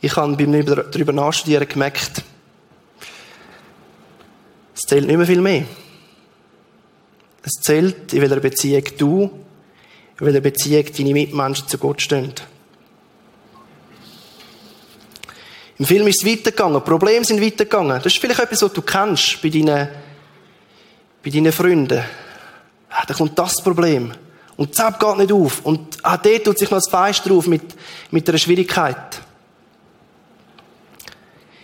Ich 0.00 0.16
habe 0.16 0.36
beim 0.36 0.64
darüber 0.64 1.12
nachstudieren 1.12 1.66
gemerkt, 1.66 2.22
es 4.74 4.82
zählt 4.82 5.08
nicht 5.08 5.16
mehr 5.16 5.26
viel 5.26 5.40
mehr. 5.40 5.64
Es 7.42 7.54
zählt, 7.60 8.12
in 8.12 8.20
welcher 8.20 8.38
Beziehung 8.38 8.84
du, 8.96 9.22
in 10.20 10.26
welcher 10.26 10.40
Beziehung 10.40 10.84
deine 10.96 11.12
Mitmenschen 11.12 11.66
zu 11.66 11.78
Gott 11.78 12.00
stehen. 12.00 12.32
Im 15.78 15.86
Film 15.86 16.08
ist 16.08 16.24
es 16.24 16.30
weitergegangen, 16.30 16.82
Probleme 16.82 17.24
sind 17.24 17.40
weitergegangen. 17.40 17.98
Das 18.02 18.06
ist 18.06 18.18
vielleicht 18.18 18.40
etwas, 18.40 18.62
was 18.62 18.72
du 18.72 18.82
kennst 18.82 19.40
bei 19.40 19.48
deinen, 19.48 19.88
bei 21.22 21.30
deinen 21.30 21.52
Freunden. 21.52 22.02
Ah, 22.90 23.04
da 23.06 23.14
kommt 23.14 23.38
das 23.38 23.62
Problem. 23.62 24.12
Und 24.56 24.74
Zap 24.74 24.98
geht 24.98 25.18
nicht 25.18 25.32
auf. 25.32 25.64
Und 25.64 25.98
ah, 26.02 26.16
dort 26.16 26.44
tut 26.44 26.58
sich 26.58 26.70
noch 26.70 26.78
das 26.78 26.88
Feister 26.88 27.30
drauf 27.30 27.46
mit, 27.46 27.62
mit 28.10 28.28
einer 28.28 28.38
Schwierigkeit. 28.38 29.20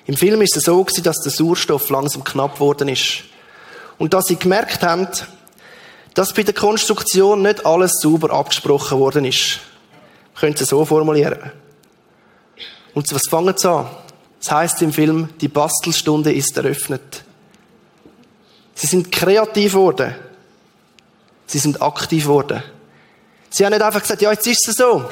Im 0.07 0.17
Film 0.17 0.43
ist 0.43 0.57
es 0.57 0.65
so 0.65 0.85
gewesen, 0.85 1.03
dass 1.03 1.21
der 1.23 1.33
Sauerstoff 1.33 1.89
langsam 1.89 2.23
knapp 2.23 2.55
geworden 2.55 2.89
ist. 2.89 3.25
Und 3.99 4.15
dass 4.15 4.27
sie 4.27 4.37
gemerkt 4.37 4.83
haben, 4.83 5.09
dass 6.15 6.33
bei 6.33 6.45
der 6.45 6.55
Konstruktion 6.55 7.43
nicht 7.43 7.67
alles 7.67 7.95
sauber 8.01 8.31
abgesprochen 8.33 8.99
worden 9.01 9.25
ist. 9.25 9.59
Können 10.37 10.55
es 10.55 10.69
so 10.69 10.85
formulieren. 10.85 11.51
Und 12.93 13.13
was 13.13 13.23
fangen 13.29 13.57
sie 13.57 13.69
an? 13.69 13.87
Das 14.45 14.53
heißt 14.53 14.83
im 14.83 14.93
Film, 14.93 15.31
die 15.41 15.49
Bastelstunde 15.49 16.31
ist 16.31 16.55
eröffnet. 16.59 17.25
Sie 18.75 18.87
sind 18.87 19.11
kreativ 19.11 19.73
geworden. 19.73 20.15
Sie 21.47 21.59
sind 21.59 21.81
aktiv 21.81 22.25
geworden. 22.25 22.63
Sie 23.49 23.65
haben 23.65 23.73
nicht 23.73 23.81
einfach 23.81 24.03
gesagt, 24.03 24.21
ja, 24.21 24.31
jetzt 24.33 24.47
ist 24.47 24.69
es 24.69 24.77
so. 24.77 25.09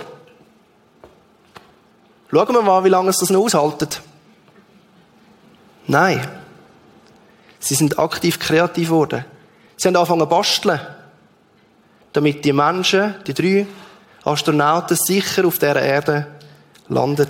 Schauen 2.30 2.54
wir 2.54 2.60
mal, 2.60 2.84
wie 2.84 2.90
lange 2.90 3.08
es 3.08 3.16
das 3.18 3.30
noch 3.30 3.40
aushaltet. 3.40 4.02
Nein. 5.86 6.28
Sie 7.58 7.74
sind 7.74 7.98
aktiv 7.98 8.38
kreativ 8.38 8.88
geworden. 8.88 9.24
Sie 9.78 9.88
haben 9.88 9.96
angefangen 9.96 10.20
zu 10.20 10.26
basteln. 10.26 10.80
Damit 12.12 12.44
die 12.44 12.52
Menschen, 12.52 13.14
die 13.26 13.32
drei 13.32 13.66
Astronauten, 14.24 14.98
sicher 15.00 15.46
auf 15.46 15.58
der 15.58 15.76
Erde 15.76 16.26
landen. 16.88 17.28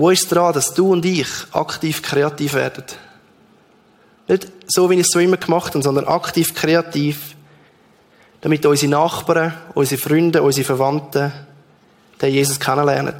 Wo 0.00 0.08
ist 0.08 0.32
dran, 0.32 0.54
dass 0.54 0.72
du 0.72 0.92
und 0.92 1.04
ich 1.04 1.28
aktiv 1.52 2.00
kreativ 2.00 2.54
werden? 2.54 2.84
Nicht 4.28 4.48
so, 4.66 4.88
wie 4.88 4.94
ich 4.94 5.00
es 5.00 5.10
so 5.10 5.18
immer 5.18 5.36
gemacht 5.36 5.74
habe, 5.74 5.82
sondern 5.82 6.08
aktiv 6.08 6.54
kreativ 6.54 7.36
damit 8.40 8.64
unsere 8.64 8.92
Nachbarn, 8.92 9.52
unsere 9.74 10.00
Freunde, 10.00 10.42
unsere 10.42 10.64
Verwandten 10.64 11.30
den 12.18 12.32
Jesus 12.32 12.58
kennenlernen. 12.58 13.14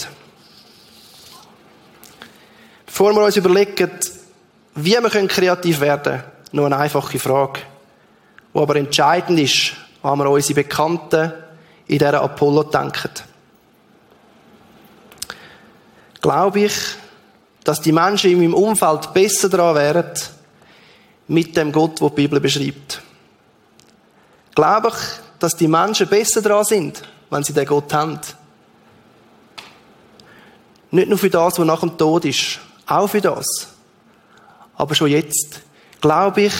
Bevor 2.86 3.12
wir 3.12 3.26
uns 3.26 3.36
überlegen, 3.36 3.90
wie 4.76 4.92
wir 4.92 5.28
kreativ 5.28 5.80
werden 5.80 6.02
können, 6.02 6.24
nur 6.52 6.64
eine 6.64 6.78
einfache 6.78 7.18
Frage, 7.18 7.60
die 8.54 8.58
aber 8.58 8.76
entscheidend 8.76 9.38
ist, 9.38 9.72
wenn 10.02 10.16
wir 10.16 10.30
unsere 10.30 10.62
Bekannten 10.62 11.30
in 11.88 11.98
dieser 11.98 12.22
Apollo 12.22 12.62
denken. 12.62 13.29
Glaube 16.20 16.60
ich, 16.60 16.74
dass 17.64 17.80
die 17.80 17.92
Menschen 17.92 18.30
in 18.30 18.38
meinem 18.38 18.54
Umfeld 18.54 19.12
besser 19.12 19.48
daran 19.48 19.74
wären, 19.76 20.10
mit 21.28 21.56
dem 21.56 21.72
Gott, 21.72 22.00
den 22.00 22.08
die 22.08 22.14
Bibel 22.14 22.40
beschreibt 22.40 23.02
glaube 24.60 24.88
ich, 24.88 24.94
dass 25.38 25.56
die 25.56 25.68
Menschen 25.68 26.08
besser 26.08 26.42
dran 26.42 26.64
sind, 26.64 27.02
wenn 27.30 27.42
sie 27.42 27.52
den 27.52 27.66
Gott 27.66 27.92
haben. 27.94 28.20
Nicht 30.90 31.08
nur 31.08 31.18
für 31.18 31.30
das, 31.30 31.58
was 31.58 31.66
nach 31.66 31.80
dem 31.80 31.96
Tod 31.96 32.24
ist, 32.24 32.60
auch 32.86 33.08
für 33.08 33.20
das. 33.20 33.46
Aber 34.76 34.94
schon 34.94 35.08
jetzt 35.08 35.62
glaube 36.00 36.42
ich, 36.42 36.54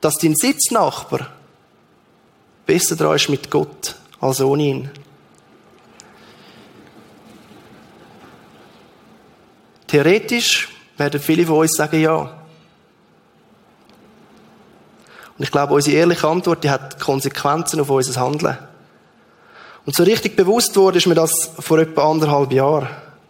dass 0.00 0.16
dein 0.16 0.36
Sitznachbar 0.36 1.32
besser 2.66 2.94
dran 2.94 3.16
ist 3.16 3.28
mit 3.28 3.50
Gott 3.50 3.96
als 4.20 4.40
ohne 4.40 4.62
ihn. 4.62 4.90
Theoretisch 9.88 10.68
werden 10.96 11.20
viele 11.20 11.46
von 11.46 11.58
uns 11.58 11.72
sagen, 11.72 12.00
ja. 12.00 12.20
Und 15.36 15.44
ich 15.44 15.50
glaube, 15.50 15.74
unsere 15.74 15.96
ehrliche 15.96 16.28
Antwort, 16.28 16.62
die 16.62 16.70
hat 16.70 17.00
Konsequenzen 17.00 17.80
auf 17.80 17.90
unser 17.90 18.20
Handeln. 18.20 18.58
Und 19.86 19.96
so 19.96 20.02
richtig 20.02 20.36
bewusst 20.36 20.76
wurde 20.76 20.98
ist 20.98 21.06
mir 21.06 21.14
das 21.14 21.32
vor 21.58 21.78
etwa 21.78 22.10
anderthalb 22.10 22.52
Jahren, 22.52 22.88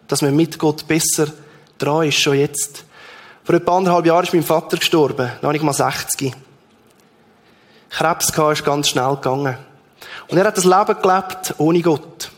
dass 0.09 0.23
man 0.23 0.35
mit 0.35 0.59
Gott 0.59 0.89
besser 0.89 1.29
dran 1.79 2.09
ist, 2.09 2.21
schon 2.21 2.37
jetzt. 2.37 2.85
Vor 3.45 3.55
etwa 3.55 3.77
anderthalb 3.77 4.07
Jahren 4.07 4.25
ist 4.25 4.35
mein 4.35 4.43
Vater 4.43 4.77
gestorben, 4.77 5.31
noch 5.41 5.53
nicht 5.53 5.63
mal 5.63 5.73
60. 5.73 6.35
Krebs 7.91 8.33
gehabt, 8.33 8.59
ist 8.59 8.65
ganz 8.65 8.89
schnell 8.89 9.15
gegangen. 9.15 9.57
Und 10.29 10.39
er 10.39 10.45
hat 10.45 10.57
das 10.57 10.65
Leben 10.65 11.01
gelebt 11.01 11.55
ohne 11.59 11.81
Gott. 11.83 12.31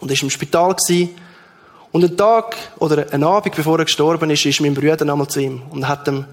Und 0.00 0.10
ist 0.10 0.22
im 0.22 0.30
Spital 0.30 0.74
gewesen. 0.74 1.14
Und 1.92 2.04
einen 2.04 2.16
Tag 2.16 2.56
oder 2.78 3.12
einen 3.12 3.24
Abend, 3.24 3.56
bevor 3.56 3.78
er 3.78 3.84
gestorben 3.84 4.30
ist, 4.30 4.46
ist 4.46 4.60
mein 4.60 4.74
Bruder 4.74 5.00
einmal 5.00 5.26
zu 5.28 5.40
ihm 5.40 5.62
und 5.70 5.88
hat 5.88 6.06
ihm 6.06 6.24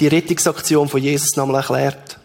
die 0.00 0.08
Rettungsaktion 0.08 0.88
von 0.88 1.00
Jesus 1.00 1.36
nochmal 1.36 1.56
erklärt. 1.56 2.18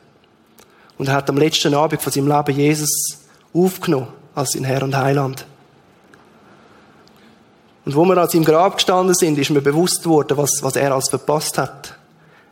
Und 0.97 1.07
er 1.07 1.15
hat 1.15 1.29
am 1.29 1.37
letzten 1.37 1.73
Abend 1.73 2.01
von 2.01 2.11
seinem 2.11 2.27
Leben 2.27 2.57
Jesus 2.57 3.19
aufgenommen 3.53 4.07
als 4.33 4.51
sein 4.51 4.63
Herr 4.63 4.81
und 4.83 4.95
Heiland. 4.95 5.45
Und 7.85 7.95
wo 7.95 8.03
wir 8.05 8.17
an 8.17 8.29
seinem 8.29 8.45
Grab 8.45 8.75
gestanden 8.75 9.13
sind, 9.13 9.37
ist 9.37 9.51
mir 9.51 9.61
bewusst 9.61 10.03
geworden, 10.03 10.37
was, 10.37 10.51
was 10.61 10.75
er 10.75 10.93
als 10.93 11.09
verpasst 11.09 11.57
hat. 11.57 11.95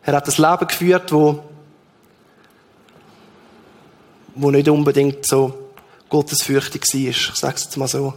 Er 0.03 0.15
hat 0.15 0.27
das 0.27 0.37
Leben 0.37 0.67
geführt, 0.67 1.11
wo, 1.11 1.43
wo 4.35 4.51
nicht 4.51 4.69
unbedingt 4.69 5.25
so 5.25 5.71
gottesfürchtig 6.09 6.83
war. 6.83 7.09
Ich 7.09 7.31
sage 7.33 7.55
es 7.55 7.63
jetzt 7.63 7.77
mal 7.77 7.87
so. 7.87 8.13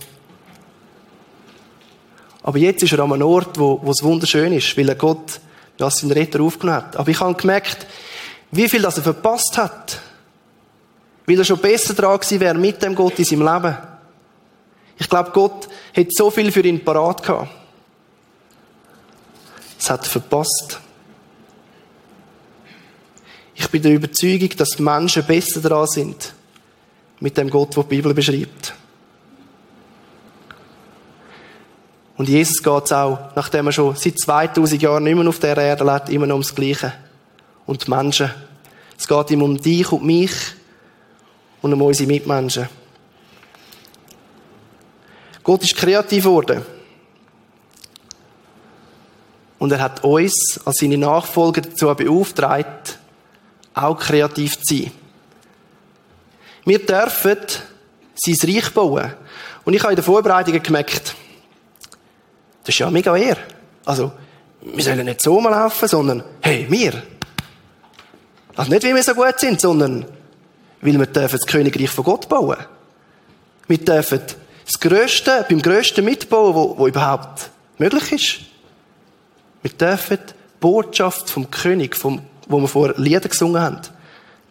Aber 2.46 2.58
jetzt 2.58 2.80
ist 2.84 2.92
er 2.92 3.00
an 3.00 3.12
einem 3.12 3.26
Ort, 3.26 3.58
wo, 3.58 3.80
wo 3.82 3.90
es 3.90 4.04
wunderschön 4.04 4.52
ist, 4.52 4.78
weil 4.78 4.88
er 4.88 4.94
Gott 4.94 5.40
als 5.80 5.98
seinen 5.98 6.12
Retter 6.12 6.40
aufgenommen 6.40 6.78
hat. 6.78 6.96
Aber 6.96 7.10
ich 7.10 7.18
habe 7.18 7.34
gemerkt, 7.34 7.88
wie 8.52 8.68
viel 8.68 8.82
das 8.82 8.98
er 8.98 9.02
verpasst 9.02 9.58
hat. 9.58 10.00
Weil 11.26 11.40
er 11.40 11.44
schon 11.44 11.58
besser 11.58 11.92
dran 11.92 12.20
gewesen 12.20 12.38
wäre 12.38 12.56
mit 12.56 12.80
dem 12.80 12.94
Gott 12.94 13.18
in 13.18 13.24
seinem 13.24 13.52
Leben. 13.52 13.76
Ich 14.96 15.08
glaube, 15.08 15.32
Gott 15.32 15.68
hat 15.96 16.06
so 16.10 16.30
viel 16.30 16.52
für 16.52 16.60
ihn 16.60 16.84
parat 16.84 17.20
gehabt. 17.20 17.50
Das 19.76 19.90
hat 19.90 20.04
er 20.04 20.10
verpasst. 20.10 20.78
Ich 23.56 23.68
bin 23.70 23.82
der 23.82 23.92
Überzeugung, 23.92 24.50
dass 24.56 24.78
Menschen 24.78 25.24
besser 25.24 25.60
dran 25.60 25.88
sind 25.88 26.32
mit 27.18 27.36
dem 27.36 27.50
Gott, 27.50 27.74
der 27.74 27.82
die 27.82 27.88
Bibel 27.96 28.14
beschreibt. 28.14 28.72
Und 32.16 32.28
Jesus 32.28 32.62
geht 32.62 32.84
es 32.84 32.92
auch, 32.92 33.18
nachdem 33.34 33.66
er 33.66 33.72
schon 33.72 33.94
seit 33.94 34.18
2000 34.18 34.80
Jahren 34.80 35.04
nicht 35.04 35.26
auf 35.26 35.38
der 35.38 35.56
Erde 35.56 35.84
lebt, 35.84 36.08
immer 36.08 36.26
noch 36.26 36.36
ums 36.36 36.54
Gleiche. 36.54 36.92
Und 37.66 37.86
die 37.86 37.90
Menschen. 37.90 38.30
Es 38.98 39.06
geht 39.06 39.30
ihm 39.30 39.42
um 39.42 39.60
dich 39.60 39.92
und 39.92 40.04
mich 40.04 40.32
und 41.60 41.72
um 41.72 41.82
unsere 41.82 42.08
Mitmenschen. 42.08 42.68
Gott 45.42 45.62
ist 45.62 45.76
kreativ 45.76 46.24
geworden. 46.24 46.62
Und 49.58 49.72
er 49.72 49.80
hat 49.80 50.02
uns 50.04 50.60
als 50.64 50.76
seine 50.80 50.98
Nachfolger 50.98 51.60
dazu 51.60 51.94
beauftragt, 51.94 52.98
auch 53.74 53.98
kreativ 53.98 54.58
zu 54.60 54.74
sein. 54.74 54.92
Wir 56.64 56.84
dürfen 56.84 57.38
sein 58.14 58.36
Reich 58.42 58.70
bauen. 58.72 59.12
Und 59.64 59.74
ich 59.74 59.82
habe 59.82 59.92
in 59.92 59.96
der 59.96 60.04
Vorbereitung 60.04 60.62
gemerkt, 60.62 61.14
das 62.66 62.74
ist 62.74 62.80
ja 62.80 62.90
mega 62.90 63.16
eher. 63.16 63.36
Also, 63.84 64.10
wir 64.60 64.82
sollen 64.82 65.04
nicht 65.04 65.20
so 65.22 65.40
mal 65.40 65.50
laufen, 65.50 65.86
sondern, 65.86 66.24
hey, 66.40 66.66
wir. 66.68 67.00
Also 68.56 68.72
nicht, 68.72 68.82
weil 68.82 68.96
wir 68.96 69.02
so 69.04 69.14
gut 69.14 69.38
sind, 69.38 69.60
sondern, 69.60 70.04
weil 70.80 70.98
wir 70.98 71.06
dürfen 71.06 71.38
das 71.38 71.46
Königreich 71.46 71.90
von 71.90 72.04
Gott 72.04 72.28
bauen. 72.28 72.56
Wir 73.68 73.78
dürfen 73.78 74.20
das 74.64 74.80
Größte, 74.80 75.46
beim 75.48 75.62
Größten 75.62 76.04
mitbauen, 76.04 76.56
wo, 76.56 76.76
wo 76.76 76.88
überhaupt 76.88 77.50
möglich 77.78 78.12
ist. 78.12 78.40
Wir 79.62 79.70
dürfen 79.70 80.18
die 80.28 80.32
Botschaft 80.58 81.30
vom 81.30 81.48
König, 81.48 81.94
vom, 81.94 82.20
wo 82.48 82.58
wir 82.58 82.66
vor 82.68 82.94
Lieder 82.96 83.28
gesungen 83.28 83.62
haben, 83.62 83.80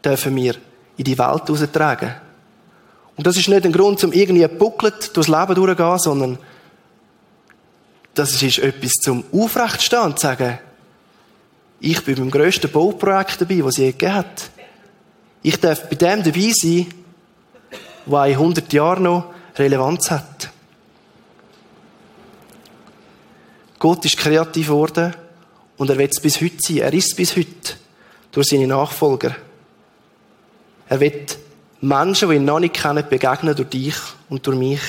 dürfen 0.05 0.33
wir 0.37 0.55
in 0.95 1.03
die 1.03 1.17
Welt 1.17 1.49
austragen. 1.49 2.15
Und 3.17 3.27
das 3.27 3.35
ist 3.35 3.49
nicht 3.49 3.65
ein 3.65 3.73
Grund, 3.73 4.01
um 4.05 4.13
irgendwie 4.13 4.47
buckelt 4.47 5.15
durchs 5.17 5.27
Leben 5.27 5.55
durchzugehen, 5.55 5.99
sondern 5.99 6.37
das 8.15 8.41
ist 8.41 8.59
etwas 8.59 8.93
zum 8.93 9.23
Aufrechtstehen 9.31 10.03
und 10.03 10.19
zu 10.19 10.27
sagen, 10.27 10.59
ich 11.79 12.03
bin 12.03 12.15
beim 12.15 12.31
grössten 12.31 12.71
Bauprojekt 12.71 13.41
dabei, 13.41 13.57
das 13.57 13.73
es 13.73 13.77
je 13.77 13.91
gegeben 13.91 14.15
hat. 14.15 14.49
Ich 15.43 15.59
darf 15.59 15.87
bei 15.89 15.95
dem 15.95 16.23
dabei 16.23 16.51
sein, 16.53 16.87
was 18.05 18.27
in 18.27 18.33
100 18.33 18.73
Jahren 18.73 19.03
noch 19.03 19.33
Relevanz 19.57 20.09
hat. 20.09 20.49
Gott 23.77 24.05
ist 24.05 24.17
kreativ 24.17 24.67
geworden 24.67 25.13
und 25.77 25.89
er 25.89 25.97
wird 25.97 26.13
es 26.13 26.21
bis 26.21 26.41
heute 26.41 26.57
sein. 26.59 26.77
Er 26.77 26.93
ist 26.93 27.09
es 27.09 27.15
bis 27.15 27.35
heute 27.35 27.73
durch 28.31 28.47
seine 28.47 28.67
Nachfolger. 28.67 29.35
Er 30.87 30.99
wird 30.99 31.37
Menschen, 31.81 32.29
die 32.29 32.35
ihn 32.35 32.45
noch 32.45 32.59
nicht 32.59 32.73
kennen, 32.73 33.03
begegnen 33.07 33.55
durch 33.55 33.69
dich 33.69 33.95
und 34.29 34.47
durch 34.47 34.57
mich. 34.57 34.81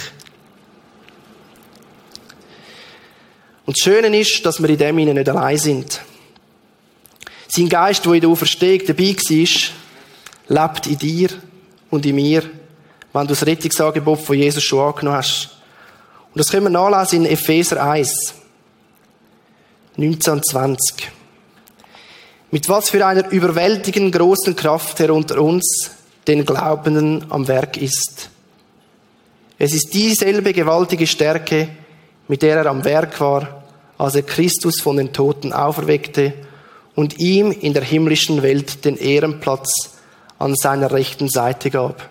Und 3.66 3.76
das 3.76 3.84
Schöne 3.84 4.16
ist, 4.18 4.46
dass 4.46 4.62
wir 4.62 4.70
in 4.70 4.78
dem 4.78 4.96
nicht 4.96 5.28
allein 5.28 5.58
sind. 5.58 6.00
Sein 7.48 7.68
Geist, 7.68 8.04
der 8.04 8.12
in 8.12 8.20
der 8.20 8.30
Auferstehung 8.30 8.86
dabei 8.86 9.16
war, 9.16 10.68
lebt 10.68 10.86
in 10.86 10.98
dir 10.98 11.28
und 11.90 12.06
in 12.06 12.14
mir, 12.14 12.42
wenn 13.12 13.22
du 13.22 13.34
das 13.34 13.44
Rettungsangebot 13.44 14.20
von 14.20 14.36
Jesus 14.36 14.62
schon 14.62 14.86
angenommen 14.86 15.18
hast. 15.18 15.50
Und 16.32 16.38
das 16.38 16.48
können 16.48 16.64
wir 16.64 16.70
nachlesen 16.70 17.24
in 17.24 17.32
Epheser 17.32 17.82
1, 17.82 18.34
19 19.96 20.32
und 20.34 20.46
20. 20.46 21.10
Mit 22.50 22.68
was 22.68 22.90
für 22.90 23.04
einer 23.04 23.28
überwältigenden 23.30 24.12
großen 24.12 24.54
Kraft 24.54 25.00
er 25.00 25.12
unter 25.12 25.40
uns, 25.40 25.90
den 26.28 26.44
Glaubenden, 26.44 27.24
am 27.30 27.48
Werk 27.48 27.76
ist. 27.76 28.30
Es 29.58 29.72
ist 29.72 29.94
dieselbe 29.94 30.52
gewaltige 30.52 31.06
Stärke, 31.06 31.68
mit 32.28 32.42
der 32.42 32.58
er 32.58 32.66
am 32.66 32.84
Werk 32.84 33.18
war, 33.20 33.55
als 33.98 34.14
er 34.14 34.22
Christus 34.22 34.80
von 34.80 34.96
den 34.96 35.12
Toten 35.12 35.52
auferweckte 35.52 36.34
und 36.94 37.18
ihm 37.18 37.52
in 37.52 37.72
der 37.72 37.84
himmlischen 37.84 38.42
Welt 38.42 38.84
den 38.84 38.96
Ehrenplatz 38.96 39.96
an 40.38 40.54
seiner 40.54 40.90
rechten 40.90 41.28
Seite 41.28 41.70
gab. 41.70 42.10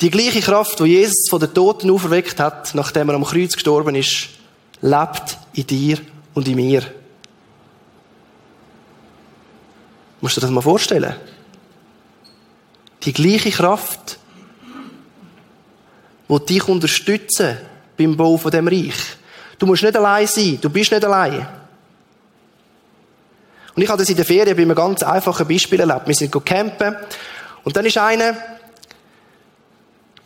Die 0.00 0.10
gleiche 0.10 0.40
Kraft, 0.40 0.80
wo 0.80 0.84
Jesus 0.84 1.28
von 1.28 1.40
den 1.40 1.52
Toten 1.52 1.90
auferweckt 1.90 2.38
hat, 2.38 2.74
nachdem 2.74 3.08
er 3.08 3.16
am 3.16 3.24
Kreuz 3.24 3.54
gestorben 3.54 3.96
ist, 3.96 4.28
lebt 4.80 5.38
in 5.54 5.66
dir 5.66 5.98
und 6.34 6.46
in 6.46 6.54
mir. 6.54 6.82
Musst 10.20 10.36
du 10.36 10.40
dir 10.40 10.46
das 10.46 10.54
mal 10.54 10.60
vorstellen? 10.60 11.14
Die 13.04 13.12
gleiche 13.12 13.50
Kraft, 13.50 14.18
die 16.28 16.46
dich 16.46 16.68
unterstützen 16.68 17.58
beim 17.98 18.16
Bau 18.16 18.36
von 18.36 18.50
dem 18.50 18.68
Reich. 18.68 18.94
Du 19.58 19.66
musst 19.66 19.82
nicht 19.82 19.96
allein 19.96 20.26
sein. 20.26 20.58
Du 20.60 20.70
bist 20.70 20.92
nicht 20.92 21.04
allein. 21.04 21.46
Und 23.74 23.82
ich 23.82 23.88
habe 23.88 23.98
das 23.98 24.08
in 24.08 24.16
der 24.16 24.24
Ferien 24.24 24.56
bei 24.56 24.62
einem 24.62 24.74
ganz 24.74 25.02
einfachen 25.02 25.46
Beispiel 25.46 25.80
erlebt. 25.80 26.06
Wir 26.06 26.14
sind 26.14 26.44
campen 26.44 26.96
und 27.62 27.76
dann 27.76 27.84
ist 27.84 27.98
einer, 27.98 28.36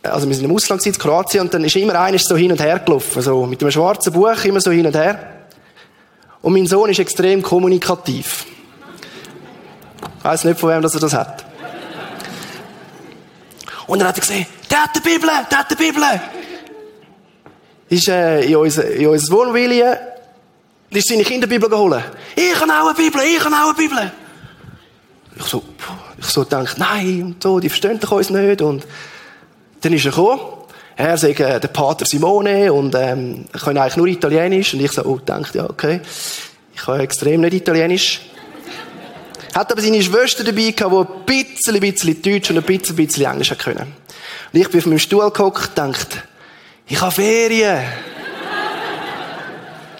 also 0.01 0.27
wir 0.27 0.35
sind 0.35 0.45
im 0.45 0.55
Ausland 0.55 0.85
in 0.85 0.93
Kroatien 0.93 1.41
und 1.41 1.53
dann 1.53 1.63
ist 1.63 1.75
immer 1.75 1.99
einer 1.99 2.17
so 2.17 2.35
hin 2.35 2.51
und 2.51 2.59
her 2.59 2.79
gelaufen, 2.79 3.21
so 3.21 3.45
mit 3.45 3.61
einem 3.61 3.71
schwarzen 3.71 4.11
Buch 4.11 4.43
immer 4.43 4.59
so 4.59 4.71
hin 4.71 4.85
und 4.87 4.95
her. 4.95 5.45
Und 6.41 6.53
mein 6.53 6.65
Sohn 6.65 6.89
ist 6.89 6.99
extrem 6.99 7.41
kommunikativ. 7.41 8.45
Ich 10.17 10.25
weiss 10.25 10.43
nicht, 10.43 10.59
von 10.59 10.71
wem 10.71 10.81
dass 10.81 10.95
er 10.95 11.01
das 11.01 11.13
hat. 11.13 11.45
Und 13.85 13.99
dann 13.99 14.07
hat 14.07 14.17
er 14.17 14.21
gesehen, 14.21 14.45
der 14.69 14.83
hat 14.83 14.95
die 14.95 14.99
Bibel, 14.99 15.29
der 15.49 15.59
hat 15.59 15.69
die 15.69 15.75
Bibel 15.75 16.01
ist 17.93 18.07
äh, 18.07 18.41
in, 18.41 18.55
unser, 18.55 18.89
in 18.89 19.07
unser 19.07 19.31
Wohnmobil 19.31 19.83
ist 20.89 21.07
seine 21.07 21.23
Kinderbibel 21.23 21.69
geholt. 21.69 22.03
Ich 22.35 22.59
habe 22.59 22.71
auch 22.71 22.87
eine 22.87 22.93
Bibel, 22.95 23.21
ich 23.21 23.43
habe 23.43 23.55
auch 23.55 23.69
eine 23.69 23.77
Bibel. 23.77 24.11
Ich 25.35 25.45
so, 25.45 25.63
ich 26.17 26.25
so 26.25 26.43
denke, 26.43 26.75
nein, 26.77 27.23
und 27.23 27.43
so, 27.43 27.59
die 27.59 27.69
verstehen 27.69 27.99
doch 27.99 28.11
uns 28.11 28.29
nicht. 28.29 28.61
Und 28.61 28.85
dann 29.81 29.93
ist 29.93 30.05
er 30.05 30.11
gekommen. 30.11 30.39
Er 30.95 31.17
sagt, 31.17 31.39
äh, 31.39 31.59
der 31.59 31.67
Pater 31.69 32.05
Simone 32.05 32.71
und 32.71 32.93
ähm, 32.95 33.45
ich 33.53 33.61
kann 33.61 33.77
eigentlich 33.77 33.97
nur 33.97 34.07
Italienisch. 34.07 34.73
Und 34.73 34.81
ich 34.81 34.91
so, 34.91 35.03
oh, 35.03 35.17
denke, 35.17 35.57
ja, 35.57 35.69
okay. 35.69 36.01
Ich 36.75 36.81
kann 36.81 36.99
extrem 36.99 37.41
nicht 37.41 37.53
Italienisch. 37.53 38.21
Hat 39.55 39.71
aber 39.71 39.81
seine 39.81 40.01
Schwester 40.01 40.43
dabei 40.43 40.71
gehabt, 40.71 40.93
die 41.29 41.33
ein 41.33 41.45
bisschen, 41.45 41.79
bisschen 41.79 42.21
Deutsch 42.21 42.49
und 42.51 42.57
ein 42.57 42.63
bisschen, 42.63 42.95
bisschen 42.95 43.25
Englisch 43.25 43.53
können. 43.57 43.93
Und 44.53 44.59
ich 44.59 44.69
bin 44.69 44.79
auf 44.79 44.85
meinem 44.85 44.99
Stuhl 44.99 45.29
gehockt 45.31 45.71
dachte, 45.75 46.23
ich 46.87 47.01
habe 47.01 47.11
Ferien. 47.11 47.79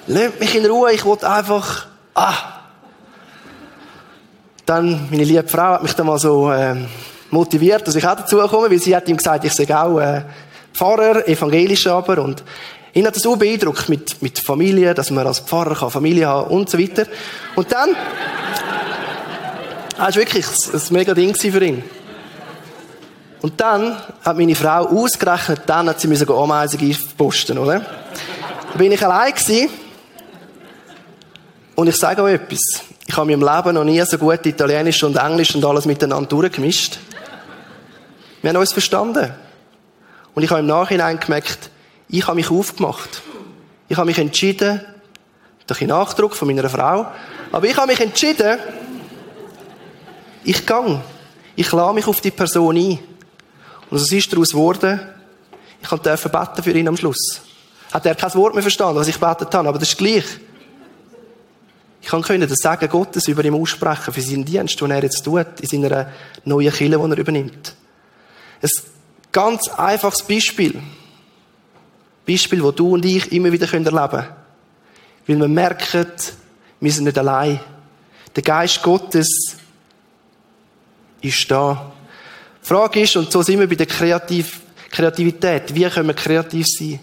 Lasst 0.07 0.39
mich 0.39 0.55
in 0.55 0.65
Ruhe, 0.65 0.91
ich 0.91 1.05
will 1.05 1.17
einfach, 1.23 1.87
ah. 2.13 2.33
Dann, 4.65 5.07
meine 5.09 5.23
liebe 5.23 5.47
Frau 5.47 5.73
hat 5.73 5.83
mich 5.83 5.93
dann 5.93 6.07
mal 6.07 6.19
so, 6.19 6.51
äh, 6.51 6.75
motiviert, 7.29 7.87
dass 7.87 7.95
ich 7.95 8.07
auch 8.07 8.15
dazu 8.15 8.37
komme, 8.37 8.69
weil 8.69 8.79
sie 8.79 8.95
hat 8.95 9.07
ihm 9.09 9.17
gesagt, 9.17 9.43
ich 9.43 9.53
sei 9.53 9.75
auch, 9.75 9.99
äh, 9.99 10.23
Pfarrer, 10.73 11.27
evangelisch 11.27 11.87
aber, 11.87 12.19
und 12.19 12.43
ihn 12.93 13.05
hat 13.05 13.15
das 13.15 13.25
auch 13.25 13.35
beeindruckt 13.35 13.89
mit, 13.89 14.21
mit 14.21 14.39
Familie, 14.39 14.93
dass 14.93 15.09
man 15.11 15.25
als 15.25 15.39
Pfarrer 15.39 15.75
kann 15.75 15.91
Familie 15.91 16.27
haben 16.27 16.51
und 16.51 16.69
so 16.69 16.79
weiter. 16.79 17.05
Und 17.55 17.71
dann, 17.71 17.89
das 19.89 19.99
war 19.99 20.15
wirklich 20.15 20.45
ein 20.45 20.81
mega 20.91 21.13
Ding 21.13 21.35
für 21.35 21.63
ihn. 21.63 21.83
Und 23.43 23.59
dann 23.59 23.97
hat 24.23 24.37
meine 24.37 24.55
Frau 24.55 24.87
ausgerechnet, 24.87 25.63
dann 25.65 25.89
hat 25.89 25.99
sie 25.99 26.07
mir 26.07 26.15
sogar 26.15 26.41
Ameisengift 26.41 27.17
posten, 27.17 27.57
oder? 27.57 27.81
Da 27.81 28.77
bin 28.77 28.89
ich 28.89 29.05
allein 29.05 29.33
gewesen. 29.33 29.69
Und 31.75 31.87
ich 31.89 31.97
sage 31.97 32.23
euch 32.23 32.35
etwas. 32.35 32.61
Ich 33.05 33.17
habe 33.17 33.29
in 33.29 33.41
meinem 33.41 33.53
Leben 33.53 33.75
noch 33.75 33.83
nie 33.83 34.01
so 34.05 34.17
gut 34.17 34.45
Italienisch 34.45 35.03
und 35.03 35.17
Englisch 35.17 35.53
und 35.55 35.65
alles 35.65 35.83
miteinander 35.83 36.29
durchgemischt. 36.29 36.99
Wir 38.41 38.51
haben 38.51 38.55
uns 38.55 38.71
verstanden. 38.71 39.33
Und 40.33 40.43
ich 40.43 40.49
habe 40.49 40.61
im 40.61 40.67
Nachhinein 40.67 41.19
gemerkt, 41.19 41.69
ich 42.07 42.25
habe 42.25 42.37
mich 42.37 42.49
aufgemacht. 42.49 43.23
Ich 43.89 43.97
habe 43.97 44.05
mich 44.05 44.19
entschieden, 44.19 44.79
durch 45.67 45.79
den 45.79 45.89
Nachdruck 45.89 46.33
von 46.33 46.47
meiner 46.47 46.69
Frau, 46.69 47.07
aber 47.51 47.65
ich 47.65 47.75
habe 47.75 47.87
mich 47.87 47.99
entschieden, 47.99 48.57
ich 50.45 50.65
gang. 50.65 51.01
Ich 51.57 51.69
lade 51.73 51.93
mich 51.93 52.07
auf 52.07 52.21
die 52.21 52.31
Person 52.31 52.77
ein. 52.77 52.99
Und 53.93 54.01
was 54.01 54.11
ist 54.11 54.33
daraus 54.33 54.49
geworden? 54.49 54.99
Ich 55.79 55.87
durfte 55.87 56.29
beten 56.29 56.63
für 56.63 56.71
ihn 56.71 56.87
am 56.87 56.97
Schluss. 56.97 57.41
hat 57.91 58.07
er 58.07 58.15
kein 58.15 58.33
Wort 58.33 58.55
mehr 58.55 58.63
verstanden, 58.63 58.95
was 58.95 59.07
ich 59.07 59.19
betet 59.19 59.53
habe, 59.53 59.69
aber 59.69 59.77
das 59.77 59.89
ist 59.89 59.99
gleich. 59.99 60.25
Ich 62.01 62.07
kann 62.07 62.23
können 62.23 62.49
das 62.49 62.57
Sagen 62.57 62.89
Gottes 62.89 63.27
über 63.27 63.45
ihm 63.45 63.53
aussprechen 63.53 64.11
für 64.11 64.21
seinen 64.21 64.45
Dienst, 64.45 64.81
den 64.81 64.89
er 64.89 65.03
jetzt 65.03 65.21
tut, 65.21 65.59
in 65.59 65.69
seiner 65.69 66.11
neuen 66.43 66.73
Kille, 66.73 66.97
die 66.97 67.11
er 67.11 67.17
übernimmt. 67.19 67.75
Ein 68.63 68.69
ganz 69.31 69.67
einfaches 69.67 70.23
Beispiel. 70.23 70.81
Beispiel, 72.25 72.63
wo 72.63 72.71
du 72.71 72.95
und 72.95 73.05
ich 73.05 73.31
immer 73.31 73.51
wieder 73.51 73.71
erleben 73.71 73.91
können. 73.91 74.27
Weil 75.27 75.39
wir 75.39 75.47
merken, 75.47 76.11
wir 76.79 76.91
sind 76.91 77.03
nicht 77.03 77.19
allein. 77.19 77.59
Der 78.35 78.41
Geist 78.41 78.81
Gottes 78.81 79.55
ist 81.21 81.51
da. 81.51 81.92
Frage 82.63 83.01
ist, 83.01 83.15
und 83.15 83.31
so 83.31 83.41
sind 83.41 83.59
wir 83.59 83.67
bei 83.67 83.75
der 83.75 83.85
Kreativ 83.85 84.61
Kreativität, 84.93 85.73
wie 85.73 85.89
können 85.89 86.07
wir 86.07 86.13
kreativ 86.13 86.67
sein? 86.67 86.99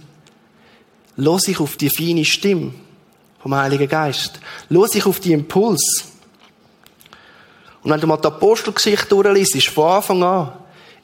Los 1.16 1.49
ich 1.49 1.59
auf 1.59 1.77
die 1.77 1.90
feine 1.90 2.25
Stimme 2.25 2.73
vom 3.42 3.53
Heiligen 3.53 3.88
Geist. 3.88 4.38
Los 4.68 4.94
ich 4.94 5.05
auf 5.07 5.18
die 5.18 5.33
Impuls. 5.33 6.05
Und 7.83 7.90
wenn 7.90 8.01
du 8.01 8.07
mal 8.07 8.16
die 8.16 8.29
Apostelgeschichte 8.29 9.09
durchliest, 9.09 9.66
von 9.70 9.90
Anfang 9.90 10.23
an, 10.23 10.53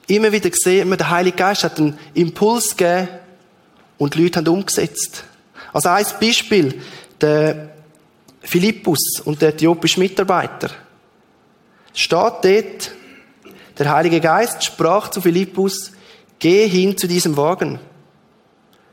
immer 0.06 0.30
wieder 0.30 0.48
gesehen, 0.48 0.96
der 0.96 1.10
Heilige 1.10 1.36
Geist 1.36 1.64
hat 1.64 1.78
einen 1.78 1.98
Impuls 2.14 2.76
gegeben 2.76 3.08
und 3.98 4.14
die 4.14 4.22
Leute 4.22 4.38
haben 4.38 4.48
umgesetzt. 4.48 5.24
Also 5.72 5.88
ein 5.88 6.06
Beispiel, 6.20 6.80
der 7.20 7.70
Philippus 8.42 9.20
und 9.24 9.42
der 9.42 9.48
äthiopische 9.48 9.98
Mitarbeiter. 9.98 10.70
Steht 11.92 12.12
dort, 12.12 12.92
der 13.78 13.92
Heilige 13.92 14.20
Geist 14.20 14.64
sprach 14.64 15.10
zu 15.10 15.20
Philippus, 15.20 15.92
geh 16.38 16.66
hin 16.66 16.96
zu 16.96 17.06
diesem 17.06 17.36
Wagen. 17.36 17.78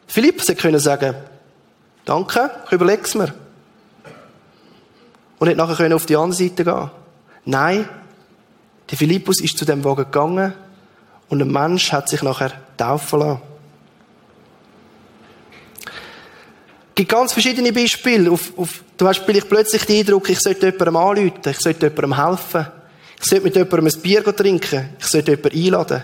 Philippus 0.08 0.48
hätte 0.48 0.62
können 0.62 0.80
sagen, 0.80 1.16
danke, 2.06 2.52
ich 2.66 2.72
überleg's 2.72 3.16
mir. 3.16 3.34
Und 5.40 5.48
hätte 5.48 5.58
nachher 5.58 5.96
auf 5.96 6.06
die 6.06 6.16
andere 6.16 6.38
Seite 6.38 6.64
gehen. 6.64 6.92
Nein, 7.46 7.88
der 8.90 8.98
Philippus 8.98 9.42
ist 9.42 9.58
zu 9.58 9.66
dem 9.66 9.84
Wagen 9.84 10.04
gegangen 10.04 10.54
und 11.30 11.42
ein 11.42 11.52
Mensch 11.52 11.92
hat 11.92 12.10
sich 12.10 12.22
nachher 12.22 12.52
taufen 12.78 13.20
lassen. 13.20 13.42
Es 16.90 16.96
gibt 16.96 17.10
ganz 17.10 17.34
verschiedene 17.34 17.74
Beispiele. 17.74 18.30
Auf, 18.30 18.56
auf, 18.56 18.84
du 18.98 19.08
hast 19.08 19.24
vielleicht 19.26 19.50
plötzlich 19.50 19.84
den 19.86 20.02
Eindruck, 20.02 20.30
ich 20.30 20.40
sollte 20.40 20.68
jemandem 20.68 20.96
anrufen, 20.96 21.50
ich 21.50 21.60
sollte 21.60 21.88
jemandem 21.88 22.24
helfen, 22.24 22.68
ich 23.24 23.30
sollte 23.30 23.46
mit 23.46 23.56
jemandem 23.56 23.88
ein 23.88 24.02
Bier 24.02 24.24
trinken, 24.36 24.90
ich 25.00 25.06
sollte 25.06 25.32
jemanden 25.32 25.58
einladen. 25.58 26.04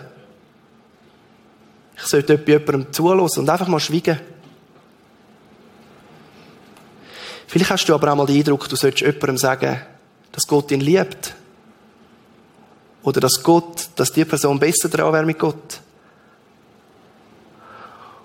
Ich 1.98 2.04
sollte 2.04 2.42
jemandem 2.48 2.94
zulassen 2.94 3.42
und 3.42 3.50
einfach 3.50 3.68
mal 3.68 3.82
schweigen. 3.82 4.18
Vielleicht 7.48 7.72
hast 7.72 7.86
du 7.86 7.94
aber 7.94 8.14
auch 8.14 8.16
mal 8.16 8.26
den 8.26 8.38
Eindruck, 8.38 8.70
du 8.70 8.78
solltest 8.78 9.02
jemandem 9.02 9.38
sagen, 9.38 9.82
dass 10.32 10.48
Gott 10.48 10.72
ihn 10.72 10.80
liebt. 10.80 11.36
Oder 13.04 13.20
dass 13.20 13.44
Gott, 13.44 13.90
dass 13.98 14.14
die 14.14 14.24
Person 14.24 14.58
besser 14.58 14.88
dran 14.88 15.12
wäre 15.12 15.26
mit 15.26 15.40
Gott. 15.40 15.82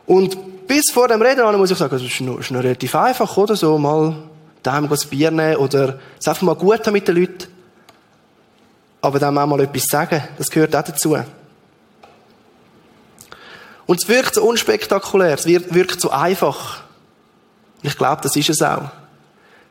Und 0.07 0.69
bis 0.69 0.85
vor 0.93 1.09
dem 1.09 1.21
Reden 1.21 1.59
muss 1.59 1.71
ich 1.73 1.79
sagen, 1.79 1.97
das 1.97 2.03
ist 2.03 2.21
noch, 2.21 2.39
ist 2.39 2.53
noch 2.53 2.63
relativ 2.63 2.95
einfach, 2.95 3.37
oder? 3.37 3.57
So 3.57 3.77
mal 3.77 4.15
daheim 4.63 4.85
ein 4.85 5.09
Bier 5.11 5.33
nehmen 5.33 5.57
oder 5.57 5.99
es 6.17 6.29
einfach 6.29 6.43
mal 6.43 6.55
gut 6.55 6.87
haben 6.87 6.93
mit 6.93 7.09
den 7.09 7.17
Leuten. 7.17 7.54
Aber 9.05 9.19
dann 9.19 9.37
auch 9.37 9.47
mal 9.47 9.61
etwas 9.61 9.83
sagen, 9.85 10.25
das 10.39 10.49
gehört 10.49 10.75
auch 10.75 10.83
dazu. 10.83 11.15
Und 13.85 14.03
es 14.03 14.09
wirkt 14.09 14.35
so 14.35 14.43
unspektakulär, 14.43 15.35
es 15.35 15.45
wirkt 15.45 16.01
so 16.01 16.09
einfach. 16.09 16.81
Und 17.83 17.91
ich 17.91 17.99
glaube, 17.99 18.23
das 18.23 18.35
ist 18.35 18.49
es 18.49 18.63
auch. 18.63 18.89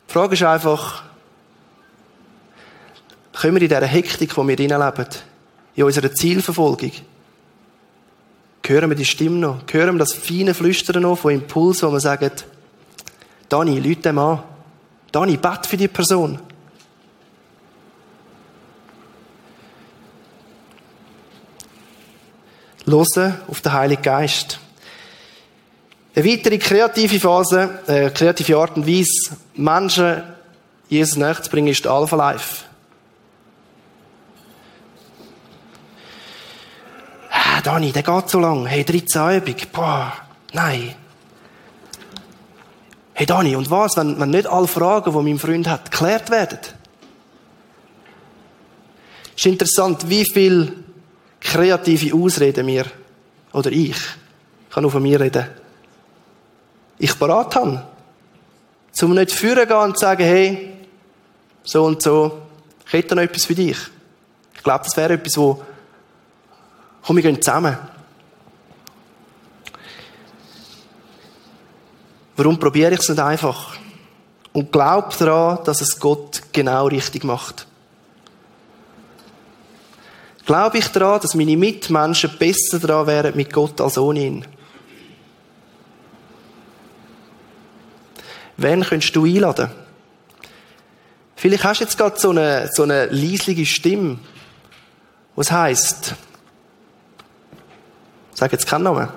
Die 0.08 0.14
Frage 0.14 0.36
ist 0.36 0.44
einfach, 0.44 1.02
können 3.34 3.56
wir 3.56 3.64
in 3.64 3.70
dieser 3.70 3.88
Hektik, 3.88 4.38
wo 4.38 4.48
wir 4.48 4.56
leben, 4.56 5.08
in 5.74 5.84
unserer 5.84 6.14
Zielverfolgung, 6.14 6.92
hören 8.68 8.92
wir 8.92 8.96
die 8.96 9.04
Stimme 9.04 9.38
noch? 9.38 9.62
Hören 9.72 9.96
wir 9.96 10.00
das 10.00 10.14
feine 10.14 10.54
Flüstern 10.54 11.02
noch 11.02 11.16
von 11.16 11.34
Impulsen, 11.34 11.90
wo 11.90 11.94
wir 11.94 12.00
sagen, 12.00 12.30
Dani, 13.50 13.80
Leute 13.80 14.02
dem 14.04 14.20
an. 14.20 14.44
Dani, 15.12 15.38
bett 15.38 15.66
für 15.66 15.78
die 15.78 15.88
Person. 15.88 16.40
Hören 22.86 23.38
auf 23.48 23.62
den 23.62 23.74
Heiligen 23.74 24.02
Geist. 24.02 24.60
Eine 26.16 26.26
weitere 26.26 26.58
kreative 26.58 27.20
Phase, 27.20 27.80
äh, 27.88 28.10
kreative 28.10 28.58
Art 28.58 28.76
und 28.76 28.88
Weise, 28.88 29.38
Menschen 29.56 30.24
Jesus 30.90 31.16
näher 31.16 31.42
zu 31.42 31.50
bringen, 31.50 31.70
ist 31.70 31.88
Alpha 31.88 32.16
Life. 32.16 32.66
Dani, 37.64 37.94
der 37.94 38.04
geht 38.04 38.30
so 38.30 38.40
lang. 38.40 38.66
Hey, 38.66 38.84
13 38.84 39.38
Übung. 39.38 39.56
Boah, 39.72 40.12
nein. 40.52 40.94
Hey 43.14 43.26
Dani, 43.26 43.56
und 43.56 43.72
was, 43.72 43.96
wenn, 43.96 44.20
wenn 44.20 44.32
nicht 44.32 44.48
alle 44.48 44.68
Fragen, 44.68 45.14
die 45.14 45.24
mein 45.24 45.40
Freund 45.40 45.68
hat, 45.68 45.90
geklärt 45.90 46.30
werden? 46.30 46.60
Ist 49.36 49.46
interessant, 49.46 50.10
wie 50.10 50.26
viel 50.26 50.84
kreative 51.44 52.16
Ausreden 52.16 52.68
wir, 52.68 52.86
oder 53.52 53.72
ich, 53.72 53.90
ich 53.90 54.74
kann 54.74 54.82
nur 54.82 54.92
von 54.92 55.04
mir 55.04 55.20
reden, 55.20 55.48
ich 56.98 57.18
parat 57.18 57.56
habe. 57.56 57.84
Zum 58.92 59.14
nicht 59.14 59.32
führen 59.32 59.68
gehen 59.68 59.78
und 59.78 59.98
sagen, 59.98 60.24
hey, 60.24 60.72
so 61.64 61.86
und 61.86 62.02
so, 62.02 62.42
ich 62.86 62.94
hätte 62.94 63.16
noch 63.16 63.24
etwas 63.24 63.46
für 63.46 63.56
dich. 63.56 63.78
Ich 64.56 64.64
glaube, 64.64 64.84
das 64.84 64.96
wäre 64.96 65.14
etwas, 65.14 65.38
wo 65.38 65.64
Komm, 67.06 67.18
wir 67.18 67.24
gehen 67.24 67.42
zusammen. 67.42 67.78
Warum 72.38 72.58
probiere 72.58 72.94
ich 72.94 73.00
es 73.02 73.10
nicht 73.10 73.20
einfach? 73.20 73.76
Und 74.54 74.72
glaub 74.72 75.16
daran, 75.18 75.64
dass 75.66 75.82
es 75.82 76.00
Gott 76.00 76.42
genau 76.54 76.88
richtig 76.88 77.26
macht. 77.26 77.68
Glaube 80.46 80.78
ich 80.78 80.88
daran, 80.90 81.22
dass 81.22 81.36
meine 81.36 81.56
Mitmenschen 81.56 82.38
besser 82.38 82.80
daran 82.80 83.08
wären 83.08 83.36
mit 83.36 83.54
Gott 83.54 83.80
als 83.80 83.98
ohne 83.98 84.20
ihn? 84.26 84.46
Wen 88.58 88.84
könntest 88.84 89.16
du 89.16 89.26
einladen? 89.26 89.72
Vielleicht 91.36 91.64
hast 91.64 91.80
du 91.80 91.84
jetzt 91.86 91.98
gerade 91.98 92.20
so 92.20 92.30
eine, 92.30 92.70
so 92.72 92.84
eine 92.84 93.08
leislige 93.08 93.66
Stimme, 93.66 94.20
was 95.36 95.52
heißt, 95.52 96.16
Sag 98.34 98.52
jetzt 98.52 98.68
keinen 98.68 98.84
Namen. 98.84 99.10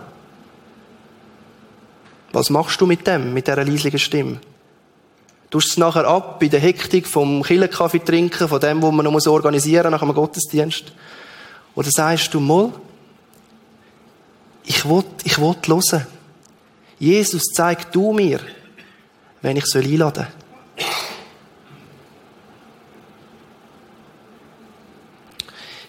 Was 2.33 2.51
machst 2.51 2.81
du 2.81 2.87
mit 2.87 3.07
dem, 3.07 3.33
mit 3.33 3.47
dieser 3.47 3.65
leislichen 3.65 3.99
Stimme? 3.99 4.39
Tust 5.57 5.71
es 5.71 5.77
nachher 5.79 6.05
ab 6.07 6.39
bei 6.39 6.49
der 6.49 6.61
Hektik 6.61 7.07
vom 7.07 7.43
Killenkaffee 7.43 8.05
trinken, 8.05 8.47
von 8.47 8.61
dem, 8.61 8.83
wo 8.83 8.91
man 8.91 9.07
noch 9.07 9.27
organisieren 9.27 9.91
muss 9.91 9.93
nach 9.93 10.03
einem 10.03 10.15
Gottesdienst? 10.15 10.93
Oder 11.75 11.91
sagst 11.91 12.35
du 12.35 12.41
mal, 12.41 12.75
ich 14.65 14.87
will, 14.87 15.03
ich 15.25 15.39
will 15.39 15.57
hören. 15.67 16.07
Jesus, 16.99 17.45
zeig 17.55 17.91
du 17.91 18.13
mir, 18.13 18.41
wenn 19.41 19.57
ich 19.57 19.65
soll 19.65 19.85
einladen 19.85 20.27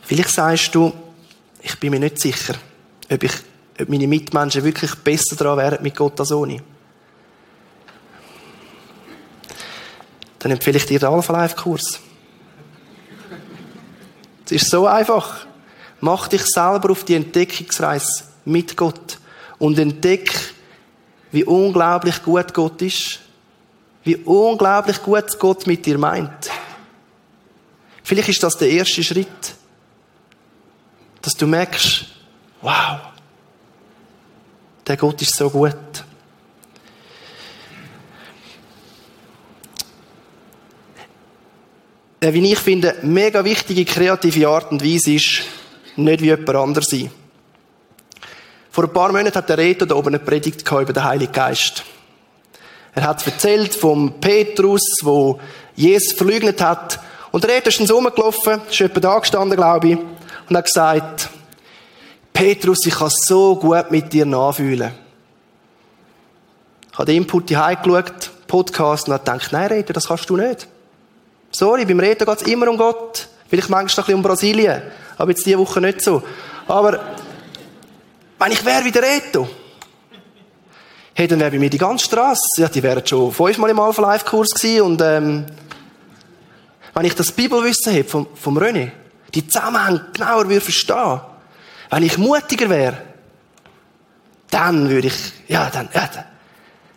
Vielleicht 0.02 0.30
sagst 0.30 0.74
du, 0.76 0.94
ich 1.62 1.78
bin 1.78 1.92
mir 1.92 2.00
nicht 2.00 2.22
sicher 2.22 2.56
ob, 3.12 3.22
ich, 3.22 3.34
ob 3.82 3.90
meine 3.90 4.08
Mitmenschen 4.08 4.64
wirklich 4.64 4.96
besser 4.96 5.36
daran 5.36 5.58
wären 5.58 5.84
mit 5.84 5.94
Gott 5.94 6.18
als 6.22 6.32
ohne. 6.32 6.62
Dann 10.40 10.52
empfehle 10.52 10.78
ich 10.78 10.86
dir 10.86 11.00
den 11.00 11.10
Alpha 11.10 11.34
Life 11.34 11.56
Kurs. 11.56 12.00
Es 14.46 14.52
ist 14.52 14.70
so 14.70 14.88
einfach. 14.88 15.46
Mach 16.00 16.28
dich 16.28 16.46
selber 16.46 16.92
auf 16.92 17.04
die 17.04 17.16
Entdeckungsreise 17.16 18.24
mit 18.46 18.78
Gott 18.78 19.18
und 19.58 19.80
entdeck, 19.80 20.32
wie 21.32 21.44
unglaublich 21.44 22.24
gut 22.24 22.54
Gott 22.54 22.82
ist. 22.82 23.20
Wie 24.04 24.16
unglaublich 24.16 25.02
gut 25.02 25.38
Gott 25.40 25.68
mit 25.68 25.86
dir 25.86 25.98
meint. 25.98 26.50
Vielleicht 28.04 28.30
ist 28.30 28.44
das 28.44 28.58
der 28.58 28.70
erste 28.70 29.04
Schritt, 29.04 29.56
dass 31.22 31.36
du 31.36 31.46
merkst, 31.46 32.06
Wow. 32.62 33.00
Der 34.86 34.98
Gott 34.98 35.22
ist 35.22 35.36
so 35.36 35.50
gut. 35.50 35.76
Eine, 42.20 42.34
wie 42.34 42.52
ich 42.52 42.60
finde, 42.60 42.96
mega 43.04 43.46
wichtige 43.46 43.86
kreative 43.86 44.48
Art 44.48 44.72
und 44.72 44.84
Weise 44.84 45.14
ist, 45.14 45.44
nicht 45.96 46.22
wie 46.22 46.28
jemand 46.28 46.50
anderes 46.50 46.88
sein. 46.90 47.12
Vor 48.72 48.86
ein 48.86 48.94
paar 48.94 49.12
Monaten 49.12 49.36
hat 49.36 49.50
der 49.50 49.58
Reto 49.58 49.86
da 49.86 49.96
oben 49.96 50.10
eine 50.10 50.20
Predigt 50.20 50.62
über 50.62 50.94
den 50.94 51.04
Heiligen 51.04 51.32
Geist. 51.32 51.84
Er 52.96 53.04
hat 53.04 53.26
erzählt 53.26 53.76
vom 53.76 54.20
Petrus, 54.20 54.82
wo 55.04 55.40
Jesus 55.76 56.14
verleugnet 56.14 56.60
hat. 56.60 57.00
Und 57.32 57.44
der 57.44 57.52
Reto 57.52 57.70
ist 57.70 57.80
dann 57.80 57.88
so 57.88 57.96
rumgelaufen, 57.98 58.62
ist 58.68 58.82
etwa 58.82 59.00
da 59.00 59.20
gestanden, 59.20 59.56
glaube 59.56 59.90
ich, 59.90 59.98
und 60.50 60.58
hat 60.58 60.66
gesagt, 60.66 61.30
Petrus, 62.34 62.86
ich 62.88 62.96
kann 62.96 63.12
so 63.12 63.56
gut 63.56 63.92
mit 63.92 64.12
dir 64.12 64.26
nachfühlen. 64.26 64.92
Ich 66.92 66.98
habe 66.98 67.06
den 67.06 67.18
Input 67.18 67.50
hier 67.50 67.78
geschaut, 67.84 68.32
Podcast, 68.48 69.08
und 69.08 69.14
habe 69.14 69.24
gedacht, 69.24 69.52
nein, 69.52 69.68
Reto, 69.68 69.94
das 69.94 70.08
kannst 70.08 70.28
du 70.30 70.38
nicht. 70.38 70.68
Sorry, 71.52 71.86
beim 71.86 72.00
Reto 72.00 72.26
geht 72.26 72.42
es 72.42 72.48
immer 72.48 72.70
um 72.70 72.78
Gott. 72.78 73.28
Vielleicht 73.50 73.70
manchmal 73.70 73.88
noch 73.88 73.98
ein 73.98 74.06
bisschen 74.06 74.16
um 74.16 74.22
Brasilien. 74.22 74.82
Aber 75.18 75.32
jetzt 75.32 75.46
diese 75.46 75.58
Woche 75.58 75.82
nicht 75.82 76.02
so. 76.02 76.22
Aber, 76.68 77.00
wenn 78.40 78.52
ich 78.52 78.64
wäre 78.66 78.84
wie 78.84 78.92
der 78.92 79.04
Reto, 79.04 79.48
hey, 81.14 81.28
dann 81.28 81.40
wäre 81.40 81.52
bei 81.52 81.60
mir 81.60 81.70
die 81.70 81.78
ganze 81.78 82.06
Straße, 82.06 82.62
ja, 82.62 82.68
die 82.68 82.84
wären 82.84 83.06
schon 83.06 83.32
fünfmal 83.32 83.70
im 83.70 83.80
Alpha 83.80 84.02
Life 84.02 84.26
Kurs 84.26 84.50
gewesen 84.50 84.82
und, 84.82 85.02
ähm, 85.02 85.46
wenn 86.94 87.06
ich 87.06 87.16
das 87.16 87.32
Bibelwissen 87.32 87.94
hätte 87.94 88.10
vom, 88.10 88.28
vom 88.36 88.58
René, 88.58 88.92
die 89.34 89.48
Zusammenhänge 89.48 90.08
genauer 90.14 90.50
würde 90.50 90.62
verstehen, 90.62 91.22
wenn 91.90 92.04
ich 92.04 92.18
mutiger 92.18 92.70
wäre, 92.70 92.98
dann 94.50 94.90
würde 94.90 95.08
ich, 95.08 95.34
ja, 95.48 95.70
dann, 95.70 95.90
ja, 95.94 96.10
dann, 96.14 96.26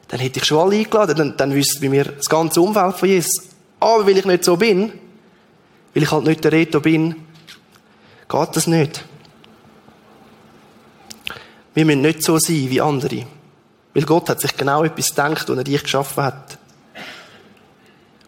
dann 0.09 0.21
hätte 0.21 0.41
ich 0.41 0.45
schon 0.47 0.59
alle 0.59 0.77
eingeladen, 0.77 1.17
dann, 1.17 1.37
dann 1.37 1.55
wüsste 1.55 1.81
bei 1.81 1.89
mir 1.89 2.05
das 2.05 2.29
ganze 2.29 2.61
Umfeld 2.61 2.97
von 2.97 3.09
Jesus. 3.09 3.50
Aber 3.81 4.07
weil 4.07 4.19
ich 4.19 4.27
nicht 4.27 4.45
so 4.45 4.57
bin, 4.57 4.93
weil 5.95 6.03
ich 6.03 6.11
halt 6.11 6.25
nicht 6.25 6.45
der 6.45 6.53
Reto 6.53 6.81
bin, 6.81 7.17
geht 8.29 8.57
das 8.57 8.67
nicht. 8.67 9.05
Wir 11.75 11.85
müssen 11.85 12.03
nicht 12.03 12.23
so 12.23 12.39
sein 12.39 12.69
wie 12.69 12.81
andere. 12.81 13.27
Weil 13.95 14.05
Gott 14.05 14.29
hat 14.29 14.41
sich 14.41 14.57
genau 14.57 14.85
etwas 14.85 15.11
gedacht, 15.11 15.49
als 15.49 15.59
er 15.59 15.65
dich 15.65 15.83
geschaffen 15.83 16.25
hat. 16.25 16.59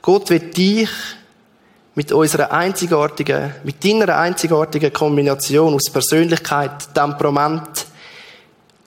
Gott 0.01 0.31
wird 0.31 0.57
dich 0.57 0.91
mit 1.95 2.11
unserer 2.11 2.51
einzigartigen, 2.51 3.55
mit 3.63 3.85
deiner 3.85 4.17
einzigartigen 4.17 4.93
Kombination 4.93 5.75
aus 5.75 5.91
Persönlichkeit, 5.93 6.93
Temperament 6.95 7.87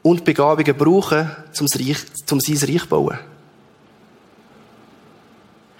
und 0.01 0.25
Begabungen 0.25 0.75
brauchen, 0.75 1.31
um 1.59 1.67
sein 1.67 1.87
Reich 1.87 1.97
zu 2.25 2.87
bauen. 2.89 3.17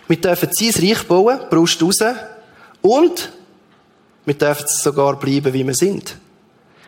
Wir 0.08 0.22
dürfen 0.22 0.50
sein 0.52 0.88
Reich 0.88 1.04
bauen, 1.08 1.40
Brust 1.50 1.82
raus, 1.82 2.00
und 2.82 3.32
wir 4.26 4.34
dürfen 4.36 4.66
sogar 4.68 5.18
bleiben, 5.18 5.54
wie 5.54 5.66
wir 5.66 5.74
sind. 5.74 6.16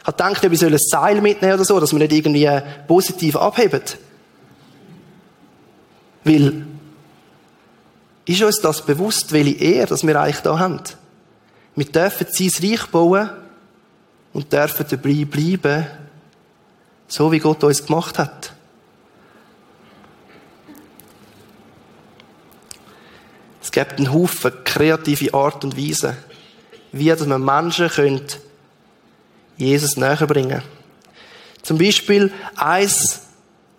Ich 0.02 0.08
habe 0.08 0.36
gedacht, 0.36 0.50
wir 0.50 0.58
sollen 0.58 0.74
ein 0.74 0.80
Seil 0.80 1.22
mitnehmen 1.22 1.56
oder 1.56 1.66
so, 1.66 1.80
dass 1.80 1.92
wir 1.92 2.00
nicht 2.00 2.14
irgendwie 2.14 2.50
positiv 2.88 3.36
abheben. 3.36 3.82
Weil, 6.24 6.66
ist 8.26 8.42
uns 8.42 8.62
das 8.62 8.86
bewusst, 8.86 9.32
welche 9.32 9.56
Ehre, 9.56 9.88
dass 9.88 10.06
wir 10.06 10.20
eigentlich 10.20 10.42
da 10.42 10.60
haben? 10.60 10.82
Wir 11.76 11.86
dürfen 11.86 12.28
sein 12.30 12.52
Reich 12.62 12.86
bauen 12.88 13.30
und 14.34 14.52
dürfen 14.52 14.86
dabei 14.90 15.26
bleiben, 15.26 15.88
so 17.08 17.32
wie 17.32 17.40
Gott 17.40 17.64
uns 17.64 17.86
gemacht 17.86 18.20
hat. 18.20 18.54
Gibt 23.86 24.00
einen 24.00 24.12
Haufen 24.12 24.52
kreative 24.64 25.36
Art 25.36 25.64
und 25.64 25.78
Weise, 25.78 26.18
wie 26.92 27.10
dass 27.10 27.28
man 27.28 27.46
Menschen 27.46 27.90
könnt 27.90 28.40
Jesus 29.56 29.98
näher 29.98 30.26
bringen. 30.26 30.64
Zum 31.62 31.78
Beispiel 31.78 32.34
eins, 32.56 33.22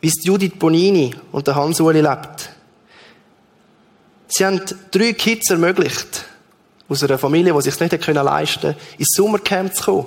wie 0.01 0.07
es 0.07 0.25
Judith 0.25 0.53
Bonini 0.57 1.17
und 1.33 1.49
der 1.49 1.57
Hans-Uli 1.57 2.01
lebt. 2.01 2.51
Sie 4.29 4.47
haben 4.47 4.61
drei 4.93 5.15
Kids 5.15 5.51
ermöglicht, 5.51 6.27
aus 6.89 7.03
einer 7.03 7.19
Familie, 7.19 7.53
die 7.53 7.63
sich 7.63 7.81
nicht 7.81 8.01
können 8.01 8.25
leisten 8.25 8.61
konnte, 8.61 8.81
ins 8.99 9.17
Sommercamp 9.17 9.75
zu 9.75 9.83
kommen. 9.83 10.07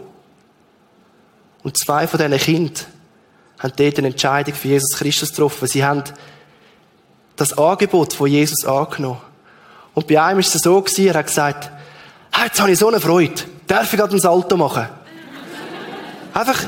Und 1.64 1.78
zwei 1.78 2.08
von 2.08 2.18
diesen 2.18 2.38
Kindern 2.38 2.86
haben 3.60 3.74
dort 3.76 3.98
eine 3.98 4.08
Entscheidung 4.08 4.54
für 4.54 4.70
Jesus 4.70 4.98
Christus 4.98 5.32
getroffen. 5.32 5.68
Sie 5.68 5.84
haben 5.84 6.04
das 7.36 7.58
Angebot 7.58 8.14
von 8.14 8.28
Jesus 8.28 8.64
angenommen. 8.66 9.31
Und 9.94 10.08
bei 10.08 10.22
einem 10.22 10.38
war 10.38 10.40
es 10.40 10.54
so, 10.54 10.86
er 10.98 11.14
hat 11.14 11.28
gesagt, 11.28 11.72
hey, 12.32 12.48
jetzt 12.48 12.60
habe 12.60 12.72
ich 12.72 12.80
so 12.80 12.88
eine 12.88 13.00
Freude. 13.00 13.42
Darf 13.68 13.92
ich 13.92 14.00
gerade 14.00 14.16
ein 14.16 14.20
Salto 14.20 14.56
machen? 14.58 14.88
Einfach, 16.34 16.64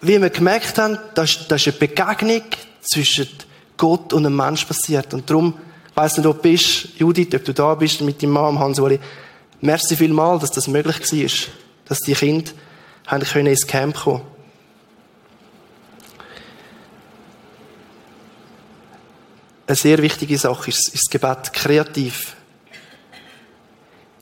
wie 0.00 0.20
wir 0.20 0.30
gemerkt 0.30 0.78
haben, 0.78 0.98
da 1.14 1.22
ist, 1.22 1.50
ist 1.50 1.68
eine 1.68 1.76
Begegnung 1.76 2.42
zwischen 2.82 3.28
Gott 3.76 4.12
und 4.12 4.26
einem 4.26 4.36
Mensch 4.36 4.64
passiert. 4.64 5.12
Und 5.12 5.28
darum, 5.28 5.54
ich 5.90 5.96
weiss 5.96 6.16
nicht, 6.16 6.26
ob 6.26 6.36
du 6.36 6.50
bist, 6.50 6.88
Judith, 6.96 7.34
ob 7.34 7.44
du 7.44 7.52
da 7.52 7.74
bist 7.74 8.00
mit 8.00 8.22
deinem 8.22 8.32
Mann, 8.32 8.58
Hans-Uli. 8.58 9.00
Merci 9.60 9.96
vielmal, 9.96 10.38
dass 10.38 10.50
das 10.50 10.68
möglich 10.68 11.00
war. 11.00 11.48
Dass 11.86 11.98
die 11.98 12.14
Kinder 12.14 12.50
haben 13.06 13.24
können 13.24 13.48
ins 13.48 13.66
Camp 13.66 13.96
kommen 13.96 14.22
Eine 19.66 19.76
sehr 19.76 19.98
wichtige 20.02 20.36
Sache 20.36 20.68
ist, 20.68 20.88
ist 20.88 21.06
das 21.06 21.10
Gebet 21.10 21.52
kreativ. 21.52 22.36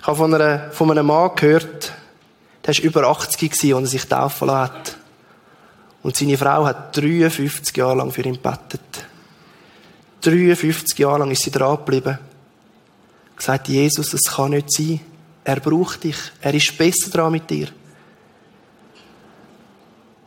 Ich 0.00 0.06
habe 0.06 0.16
von, 0.16 0.34
einer, 0.34 0.70
von 0.70 0.90
einem 0.90 1.06
Mann 1.06 1.30
gehört, 1.36 1.92
der 2.64 2.74
war 2.74 2.84
über 2.84 3.06
80 3.08 3.50
gewesen, 3.50 3.74
als 3.74 3.84
er 3.84 3.90
sich 3.90 4.06
taufen 4.06 4.48
lassen 4.48 4.62
hat. 4.62 4.96
Und 6.02 6.16
seine 6.16 6.38
Frau 6.38 6.64
hat 6.64 6.96
53 6.96 7.76
Jahre 7.76 7.98
lang 7.98 8.10
für 8.10 8.22
ihn 8.22 8.34
gebetet. 8.34 8.80
53 10.22 10.98
Jahre 10.98 11.18
lang 11.18 11.30
ist 11.30 11.42
sie 11.42 11.50
dran 11.50 11.76
geblieben. 11.76 12.18
Gesagt, 13.36 13.68
Jesus, 13.68 14.14
es 14.14 14.30
kann 14.30 14.50
nicht 14.50 14.72
sein. 14.72 15.00
Er 15.44 15.60
braucht 15.60 16.04
dich. 16.04 16.16
Er 16.40 16.54
ist 16.54 16.76
besser 16.76 17.10
dran 17.10 17.32
mit 17.32 17.48
dir. 17.50 17.68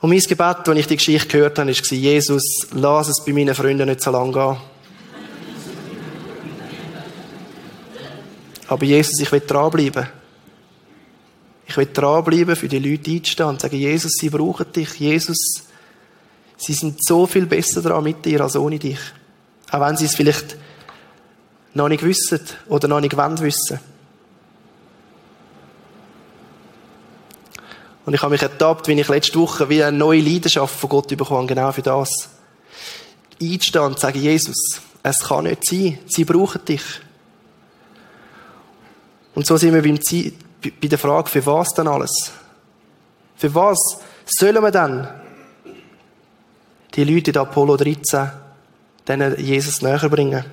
Und 0.01 0.09
mein 0.09 0.19
Gebet, 0.19 0.67
als 0.67 0.79
ich 0.79 0.87
die 0.87 0.97
Geschichte 0.97 1.29
gehört 1.29 1.57
habe, 1.57 1.69
war, 1.71 1.97
Jesus, 1.97 2.67
lass 2.73 3.07
es 3.07 3.23
bei 3.25 3.33
meinen 3.33 3.55
Freunden 3.55 3.87
nicht 3.87 4.01
so 4.01 4.11
lange 4.11 4.33
gehen. 4.33 4.57
Aber 8.67 8.85
Jesus, 8.85 9.19
ich 9.19 9.31
will 9.31 9.41
dranbleiben. 9.41 10.07
Ich 11.65 11.77
will 11.77 11.89
dranbleiben, 11.91 12.55
für 12.55 12.67
die 12.67 12.79
Leute 12.79 13.11
einzustehen 13.11 13.49
und 13.49 13.61
sagen, 13.61 13.77
Jesus, 13.77 14.13
sie 14.19 14.29
brauchen 14.29 14.71
dich. 14.71 14.93
Jesus, 14.95 15.63
sie 16.57 16.73
sind 16.73 17.03
so 17.03 17.25
viel 17.25 17.45
besser 17.45 17.81
dran 17.81 18.03
mit 18.03 18.23
dir 18.25 18.41
als 18.41 18.55
ohne 18.55 18.79
dich. 18.79 18.99
Auch 19.71 19.81
wenn 19.81 19.97
sie 19.97 20.05
es 20.05 20.15
vielleicht 20.15 20.57
noch 21.73 21.89
nicht 21.89 22.03
wissen 22.03 22.41
oder 22.67 22.87
noch 22.87 23.01
nicht 23.01 23.17
wollen 23.17 23.39
wissen. 23.39 23.79
Und 28.05 28.13
ich 28.13 28.21
habe 28.21 28.33
mich 28.33 28.41
ertappt, 28.41 28.87
wie 28.87 28.99
ich 28.99 29.07
letzte 29.07 29.39
Woche 29.39 29.69
wie 29.69 29.83
eine 29.83 29.97
neue 29.97 30.21
Leidenschaft 30.21 30.77
von 30.77 30.89
Gott 30.89 31.07
bekommen 31.07 31.47
genau 31.47 31.71
für 31.71 31.81
das. 31.81 32.09
Einstehen 33.41 33.81
und 33.81 33.99
sagen, 33.99 34.19
Jesus, 34.19 34.81
es 35.01 35.19
kann 35.19 35.45
nicht 35.45 35.65
sein, 35.65 35.99
sie 36.07 36.25
brauchen 36.25 36.65
dich. 36.65 36.83
Und 39.35 39.45
so 39.45 39.57
sind 39.57 39.73
wir 39.73 39.81
beim 39.81 40.01
Ziel, 40.01 40.33
bei 40.61 40.87
der 40.87 40.97
Frage, 40.97 41.29
für 41.29 41.45
was 41.45 41.73
denn 41.73 41.87
alles? 41.87 42.31
Für 43.35 43.53
was 43.55 43.77
sollen 44.25 44.63
wir 44.63 44.71
dann 44.71 45.07
die 46.93 47.03
Leute 47.03 47.31
in 47.31 47.37
Apollo 47.37 47.77
13 47.77 48.31
denen 49.07 49.37
Jesus 49.39 49.81
näher 49.81 50.09
bringen? 50.09 50.45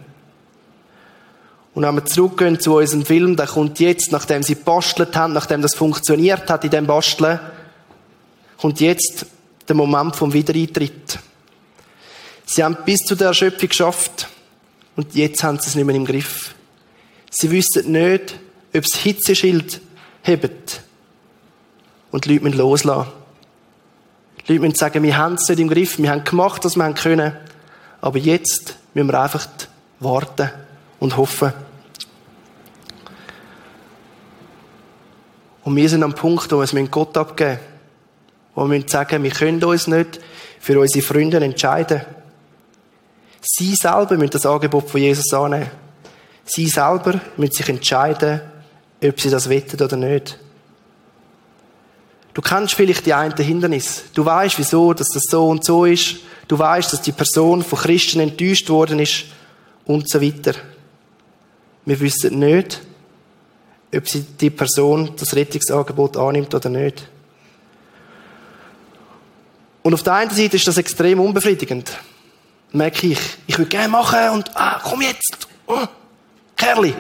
Und 1.74 1.84
wenn 1.84 1.94
wir 1.94 2.04
zurückgehen 2.04 2.58
zu 2.58 2.76
unserem 2.76 3.04
Film, 3.04 3.36
der 3.36 3.46
kommt 3.46 3.78
jetzt, 3.78 4.10
nachdem 4.10 4.42
sie 4.42 4.56
bastelt 4.56 5.14
haben, 5.14 5.32
nachdem 5.32 5.62
das 5.62 5.74
funktioniert 5.74 6.50
hat 6.50 6.64
in 6.64 6.70
dem 6.70 6.86
Basteln, 6.86 7.38
kommt 8.60 8.80
jetzt 8.80 9.26
der 9.68 9.76
Moment 9.76 10.16
vom 10.16 10.32
Wiedereintritt. 10.32 11.18
Sie 12.44 12.64
haben 12.64 12.78
bis 12.84 12.98
zu 13.00 13.14
der 13.14 13.28
Erschöpfung 13.28 13.68
geschafft 13.68 14.28
und 14.96 15.14
jetzt 15.14 15.44
haben 15.44 15.60
sie 15.60 15.68
es 15.68 15.74
nicht 15.76 15.84
mehr 15.84 15.94
im 15.94 16.04
Griff. 16.04 16.54
Sie 17.30 17.50
wissen 17.52 17.92
nicht, 17.92 18.40
ob 18.74 18.82
das 18.82 19.00
Hitzeschild 19.00 19.80
hebt 20.22 20.82
und 22.10 22.24
die 22.24 22.32
Leute 22.32 22.44
müssen 22.44 22.58
loslassen. 22.58 23.10
Die 24.46 24.52
Leute 24.52 24.62
müssen 24.62 24.76
sagen, 24.76 25.02
wir 25.02 25.16
haben 25.16 25.34
es 25.34 25.48
nicht 25.48 25.60
im 25.60 25.68
Griff, 25.68 25.98
wir 25.98 26.10
haben 26.10 26.24
gemacht, 26.24 26.64
was 26.64 26.76
wir 26.76 26.92
können, 26.94 27.36
aber 28.00 28.18
jetzt 28.18 28.76
müssen 28.94 29.08
wir 29.08 29.20
einfach 29.20 29.46
warten 30.00 30.50
und 30.98 31.16
hoffen. 31.16 31.52
Und 35.62 35.76
wir 35.76 35.88
sind 35.88 36.02
am 36.02 36.14
Punkt, 36.14 36.50
wo 36.50 36.56
wir 36.58 36.64
es 36.64 36.90
Gott 36.90 37.16
abgeben 37.16 37.50
müssen. 37.50 37.70
Wo 38.54 38.70
wir 38.70 38.82
sagen, 38.88 39.22
wir 39.22 39.30
können 39.30 39.62
uns 39.62 39.86
nicht 39.86 40.20
für 40.58 40.80
unsere 40.80 41.04
Freunde 41.04 41.38
entscheiden. 41.38 42.00
Sie 43.40 43.74
selber 43.74 44.16
müssen 44.16 44.32
das 44.32 44.46
Angebot 44.46 44.90
von 44.90 45.00
Jesus 45.00 45.32
annehmen. 45.32 45.70
Sie 46.44 46.66
selber 46.66 47.20
müssen 47.36 47.52
sich 47.52 47.68
entscheiden, 47.68 48.40
ob 49.02 49.20
sie 49.20 49.30
das 49.30 49.48
wettet 49.48 49.80
oder 49.82 49.96
nicht. 49.96 50.38
Du 52.34 52.42
kennst 52.42 52.74
vielleicht 52.74 53.06
die 53.06 53.14
einen 53.14 53.36
Hindernisse. 53.36 54.02
Du 54.14 54.24
weißt, 54.24 54.58
wieso, 54.58 54.92
dass 54.92 55.08
das 55.08 55.24
so 55.28 55.48
und 55.48 55.64
so 55.64 55.84
ist. 55.84 56.16
Du 56.48 56.58
weißt, 56.58 56.92
dass 56.92 57.02
die 57.02 57.12
Person 57.12 57.62
von 57.62 57.78
Christen 57.78 58.20
enttäuscht 58.20 58.68
worden 58.68 58.98
ist 58.98 59.24
und 59.84 60.08
so 60.08 60.20
weiter. 60.20 60.54
Wir 61.84 61.98
wissen 62.00 62.38
nicht, 62.38 62.80
ob 63.94 64.08
sie 64.08 64.22
die 64.22 64.50
Person 64.50 65.12
das 65.18 65.34
Rettungsangebot 65.34 66.16
annimmt 66.16 66.54
oder 66.54 66.68
nicht. 66.68 67.08
Und 69.82 69.94
auf 69.94 70.02
der 70.02 70.14
einen 70.14 70.30
Seite 70.30 70.56
ist 70.56 70.68
das 70.68 70.76
extrem 70.76 71.20
unbefriedigend. 71.20 71.90
Merke 72.72 73.08
ich, 73.08 73.18
ich 73.46 73.58
will 73.58 73.66
gerne 73.66 73.88
machen 73.88 74.30
und, 74.34 74.56
ah, 74.56 74.80
komm 74.84 75.02
jetzt, 75.02 75.48
oh, 75.66 75.86
Kerli. 76.56 76.94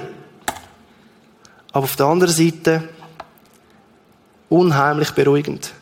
Aber 1.72 1.84
auf 1.84 1.96
der 1.96 2.06
anderen 2.06 2.34
Seite 2.34 2.88
unheimlich 4.48 5.12
beruhigend. 5.12 5.72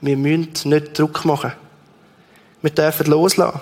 Wir 0.00 0.16
müssen 0.16 0.70
nicht 0.70 0.98
Druck 0.98 1.24
machen. 1.24 1.52
Wir 2.62 2.70
dürfen 2.70 3.06
loslassen. 3.06 3.60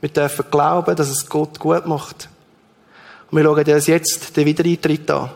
Wir 0.00 0.10
dürfen 0.10 0.44
glauben, 0.50 0.94
dass 0.96 1.08
es 1.08 1.28
Gott 1.28 1.58
gut 1.58 1.86
macht. 1.86 2.28
Und 3.30 3.38
wir 3.38 3.44
schauen 3.44 3.74
uns 3.74 3.86
jetzt 3.86 4.36
den 4.36 4.46
Wiedereintritt 4.46 5.10
an. 5.10 5.30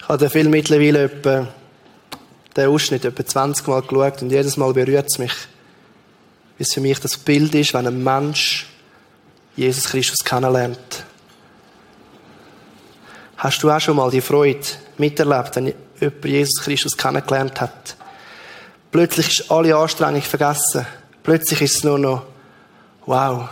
Ich 0.00 0.08
habe 0.08 0.18
den 0.18 0.30
Film 0.30 0.50
mittlerweile 0.50 1.04
etwa, 1.04 1.48
den 2.56 2.68
Ausschnitt 2.68 3.04
etwa 3.04 3.24
20 3.24 3.66
Mal 3.66 3.82
geschaut 3.82 4.22
und 4.22 4.30
jedes 4.30 4.56
Mal 4.56 4.72
berührt 4.72 5.06
es 5.08 5.18
mich. 5.18 5.32
Wie 6.58 6.62
es 6.64 6.74
für 6.74 6.80
mich 6.80 6.98
das 7.00 7.16
Bild 7.16 7.54
ist, 7.54 7.74
wenn 7.74 7.86
ein 7.86 8.02
Mensch 8.02 8.66
Jesus 9.56 9.84
Christus 9.84 10.24
kennenlernt. 10.24 11.05
Hast 13.36 13.62
du 13.62 13.70
auch 13.70 13.80
schon 13.80 13.96
mal 13.96 14.10
die 14.10 14.20
Freude 14.20 14.66
miterlebt, 14.98 15.56
wenn 15.56 15.74
jemand 16.00 16.24
Jesus 16.24 16.62
Christus 16.62 16.96
kennengelernt 16.96 17.60
hat? 17.60 17.96
Plötzlich 18.90 19.40
ist 19.40 19.50
alle 19.50 19.76
Anstrengung 19.76 20.22
vergessen. 20.22 20.86
Plötzlich 21.22 21.60
ist 21.60 21.76
es 21.76 21.84
nur 21.84 21.98
noch, 21.98 22.22
wow. 23.04 23.48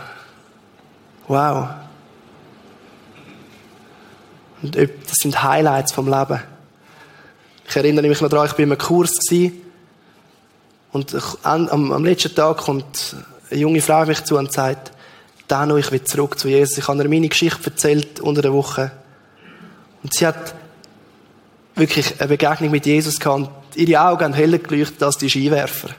Wow. 1.27 1.69
Und 4.61 4.75
das 4.75 5.17
sind 5.21 5.43
Highlights 5.43 5.91
vom 5.91 6.07
Leben. 6.07 6.41
Ich 7.67 7.75
erinnere 7.75 8.07
mich 8.07 8.21
noch 8.21 8.29
daran, 8.29 8.47
ich 8.47 8.53
war 8.53 8.59
in 8.59 8.71
einem 8.71 8.77
Kurs 8.77 9.19
und 10.91 11.13
am, 11.43 12.05
letzten 12.05 12.33
Tag 12.33 12.57
kommt 12.57 13.17
eine 13.51 13.59
junge 13.59 13.81
Frau 13.81 14.01
auf 14.01 14.07
mich 14.07 14.23
zu 14.23 14.37
und 14.37 14.53
sagt, 14.53 14.93
Dano, 15.47 15.75
ich 15.77 15.91
will 15.91 16.03
zurück 16.03 16.39
zu 16.39 16.47
Jesus. 16.47 16.77
Ich 16.77 16.87
habe 16.87 17.03
ihr 17.03 17.09
meine 17.09 17.27
Geschichte 17.27 17.69
erzählt 17.69 18.21
unter 18.21 18.41
der 18.41 18.53
Woche. 18.53 18.91
Und 20.05 20.13
sie 20.13 20.27
hat 20.27 20.53
wirklich 21.73 22.19
eine 22.19 22.27
Begegnung 22.27 22.69
mit 22.69 22.85
Jesus 22.85 23.19
gehabt 23.19 23.49
ihre 23.75 23.99
Augen 24.01 24.23
haben 24.23 24.33
heller 24.35 24.59
geleuchtet 24.59 25.01
als 25.01 25.17
die 25.17 25.27
Skiwerfer. 25.27 25.89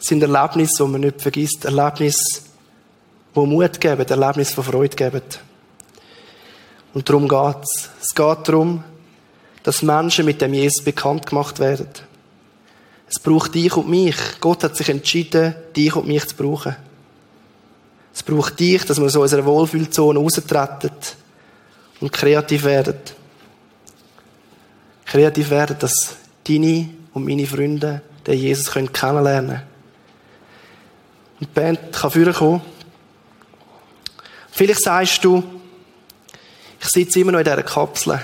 Es 0.00 0.06
sind 0.06 0.22
Erlebnisse, 0.22 0.82
die 0.82 0.90
man 0.90 1.02
nicht 1.02 1.20
vergisst. 1.20 1.66
Erlebnisse, 1.66 2.40
die 3.36 3.40
Mut 3.40 3.78
geben, 3.78 4.08
Erlebnisse, 4.08 4.54
die 4.56 4.62
Freude 4.62 4.96
geben. 4.96 5.22
Und 6.94 7.06
darum 7.06 7.28
geht 7.28 7.62
es. 7.62 7.90
Es 8.00 8.14
geht 8.14 8.48
darum, 8.48 8.82
dass 9.64 9.82
Menschen 9.82 10.24
mit 10.24 10.40
dem 10.40 10.54
Jesus 10.54 10.82
bekannt 10.82 11.26
gemacht 11.26 11.58
werden. 11.58 11.90
Es 13.06 13.20
braucht 13.20 13.54
dich 13.54 13.76
und 13.76 13.90
mich. 13.90 14.16
Gott 14.40 14.64
hat 14.64 14.76
sich 14.76 14.88
entschieden, 14.88 15.54
dich 15.76 15.94
und 15.94 16.08
mich 16.08 16.26
zu 16.26 16.36
brauchen. 16.36 16.74
Es 18.14 18.22
braucht 18.22 18.58
dich, 18.58 18.86
dass 18.86 18.98
wir 18.98 19.04
aus 19.04 19.16
unserer 19.16 19.44
Wohlfühlzone 19.44 20.18
raustreten 20.18 20.90
und 22.00 22.12
kreativ 22.12 22.64
werden. 22.64 22.96
Kreativ 25.04 25.50
werden, 25.50 25.76
dass 25.78 26.16
deine 26.46 26.88
und 27.12 27.26
meine 27.26 27.46
Freunde 27.46 28.02
den 28.26 28.38
Jesus 28.38 28.70
kennenlernen 28.70 29.48
können. 29.48 29.62
Und 31.40 31.48
die 31.48 31.60
Band 31.60 31.92
kann 31.92 32.10
vorkommen. 32.10 32.62
Vielleicht 34.50 34.82
sagst 34.82 35.24
du, 35.24 35.42
ich 36.80 36.88
sitze 36.88 37.20
immer 37.20 37.32
noch 37.32 37.38
in 37.38 37.44
dieser 37.44 37.62
Kapsel. 37.62 38.20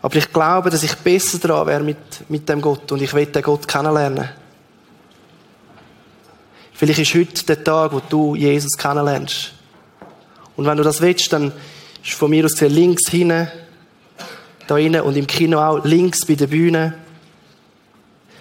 Aber 0.00 0.16
ich 0.16 0.32
glaube, 0.32 0.70
dass 0.70 0.82
ich 0.82 0.94
besser 0.96 1.38
dran 1.38 1.66
wäre 1.66 1.82
mit, 1.82 2.28
mit 2.28 2.48
dem 2.48 2.60
Gott 2.60 2.90
und 2.92 3.02
ich 3.02 3.12
will 3.12 3.26
den 3.26 3.42
Gott 3.42 3.66
kennenlernen. 3.66 4.28
Vielleicht 6.72 7.00
ist 7.00 7.14
heute 7.14 7.44
der 7.44 7.64
Tag, 7.64 7.92
wo 7.92 8.00
du 8.00 8.36
Jesus 8.36 8.76
kennenlernst. 8.76 9.57
Und 10.58 10.66
wenn 10.66 10.76
du 10.76 10.82
das 10.82 11.00
willst, 11.00 11.32
dann 11.32 11.52
ist 12.02 12.14
von 12.14 12.30
mir 12.30 12.44
aus 12.44 12.50
gesehen 12.50 12.72
links 12.72 13.08
hinten, 13.08 13.46
da 14.66 14.76
hinten 14.76 15.02
und 15.02 15.16
im 15.16 15.28
Kino 15.28 15.60
auch 15.60 15.84
links 15.84 16.26
bei 16.26 16.34
der 16.34 16.48
Bühne 16.48 16.94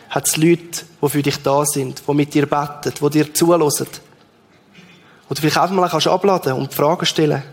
hat 0.09 0.27
es 0.27 0.35
Leute, 0.35 0.83
die 0.99 1.09
für 1.09 1.21
dich 1.21 1.37
da 1.43 1.63
sind, 1.63 2.01
die 2.07 2.13
mit 2.15 2.33
dir 2.33 2.47
beten, 2.47 2.91
die 2.99 3.09
dir 3.11 3.31
zulassen. 3.31 3.85
Du 5.29 5.35
vielleicht 5.35 5.59
einfach 5.59 5.75
mal 5.75 5.87
kannst 5.87 6.07
abladen 6.07 6.53
und 6.53 6.73
Fragen 6.73 7.05
stellen. 7.05 7.43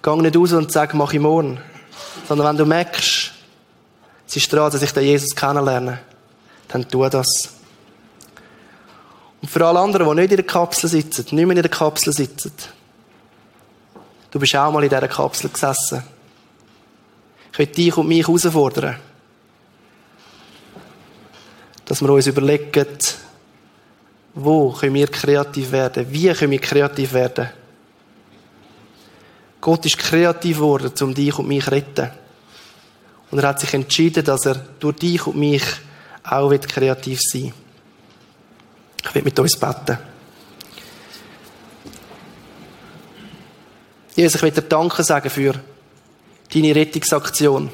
Geh 0.00 0.16
nicht 0.16 0.36
raus 0.36 0.52
und 0.52 0.70
sag, 0.70 0.94
mach 0.94 1.12
ich 1.12 1.18
morgen. 1.18 1.58
Sondern 2.28 2.50
wenn 2.50 2.56
du 2.56 2.66
merkst, 2.66 3.32
es 4.28 4.36
ist 4.36 4.52
dran, 4.52 4.70
dass 4.70 4.80
ich 4.80 4.92
den 4.92 5.02
Jesus 5.02 5.34
kennenlerne, 5.34 5.98
dann 6.68 6.88
tu 6.88 7.08
das. 7.08 7.59
Und 9.42 9.48
für 9.48 9.64
alle 9.64 9.80
anderen, 9.80 10.08
die 10.08 10.14
nicht 10.22 10.30
in 10.32 10.36
der 10.36 10.46
Kapsel 10.46 10.88
sitzen, 10.88 11.24
nicht 11.34 11.46
mehr 11.46 11.56
in 11.56 11.62
der 11.62 11.70
Kapsel 11.70 12.12
sitzen, 12.12 12.52
du 14.30 14.38
bist 14.38 14.54
auch 14.54 14.72
mal 14.72 14.82
in 14.82 14.88
dieser 14.88 15.08
Kapsel 15.08 15.50
gesessen. 15.50 16.02
Ich 17.52 17.58
will 17.58 17.66
dich 17.66 17.96
und 17.96 18.08
mich 18.08 18.26
herausfordern, 18.26 18.96
dass 21.84 22.00
wir 22.00 22.10
uns 22.10 22.26
überlegen, 22.26 22.86
wo 24.34 24.70
können 24.72 24.94
wir 24.94 25.08
kreativ 25.08 25.72
werden, 25.72 26.06
wie 26.10 26.32
können 26.32 26.52
wir 26.52 26.60
kreativ 26.60 27.12
werden. 27.12 27.48
Gott 29.60 29.84
ist 29.84 29.98
kreativ 29.98 30.58
geworden, 30.58 30.92
um 31.00 31.14
dich 31.14 31.38
und 31.38 31.48
mich 31.48 31.64
zu 31.64 31.72
retten. 31.72 32.10
Und 33.30 33.38
er 33.38 33.48
hat 33.48 33.60
sich 33.60 33.74
entschieden, 33.74 34.24
dass 34.24 34.46
er 34.46 34.54
durch 34.54 34.96
dich 34.96 35.26
und 35.26 35.36
mich 35.36 35.62
auch 36.22 36.50
kreativ 36.50 37.18
sein 37.20 37.44
will. 37.44 37.52
Ich 39.02 39.14
will 39.14 39.22
mit 39.22 39.38
uns 39.38 39.56
beten. 39.56 39.98
Jesus, 44.14 44.34
ich 44.34 44.42
will 44.42 44.50
dir 44.50 44.62
Danke 44.62 45.02
sagen 45.02 45.30
für 45.30 45.54
deine 46.52 46.74
Rettungsaktion. 46.74 47.70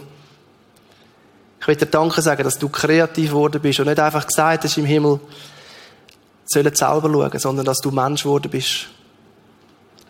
Ich 1.60 1.66
will 1.66 1.76
dir 1.76 1.86
Danke 1.86 2.22
sagen, 2.22 2.44
dass 2.44 2.58
du 2.58 2.68
kreativ 2.68 3.30
geworden 3.30 3.60
bist 3.60 3.80
und 3.80 3.86
nicht 3.86 3.98
einfach 3.98 4.26
gesagt 4.26 4.64
hast 4.64 4.78
im 4.78 4.84
Himmel, 4.84 5.18
sollen 6.44 6.74
selber 6.74 7.10
schauen, 7.10 7.38
sondern 7.38 7.66
dass 7.66 7.78
du 7.78 7.90
Mensch 7.90 8.22
geworden 8.22 8.50
bist. 8.50 8.86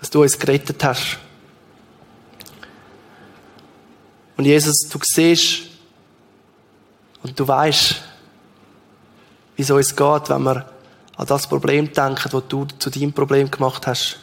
Dass 0.01 0.11
du 0.11 0.23
uns 0.23 0.39
gerettet 0.39 0.85
hast. 0.85 1.19
Und 4.37 4.45
Jesus, 4.45 4.75
du 4.91 4.99
siehst 5.03 5.63
und 7.23 7.39
du 7.39 7.49
weißt, 7.49 8.03
wie 9.57 9.63
es 9.63 9.71
uns 9.71 9.97
geht, 9.97 10.29
wenn 10.29 10.43
wir 10.43 10.76
an 11.17 11.27
das 11.27 11.47
Problem 11.47 11.93
denken, 11.93 12.29
das 12.31 12.43
du 12.49 12.67
zu 12.79 12.91
deinem 12.91 13.13
Problem 13.13 13.51
gemacht 13.51 13.87
hast. 13.87 14.19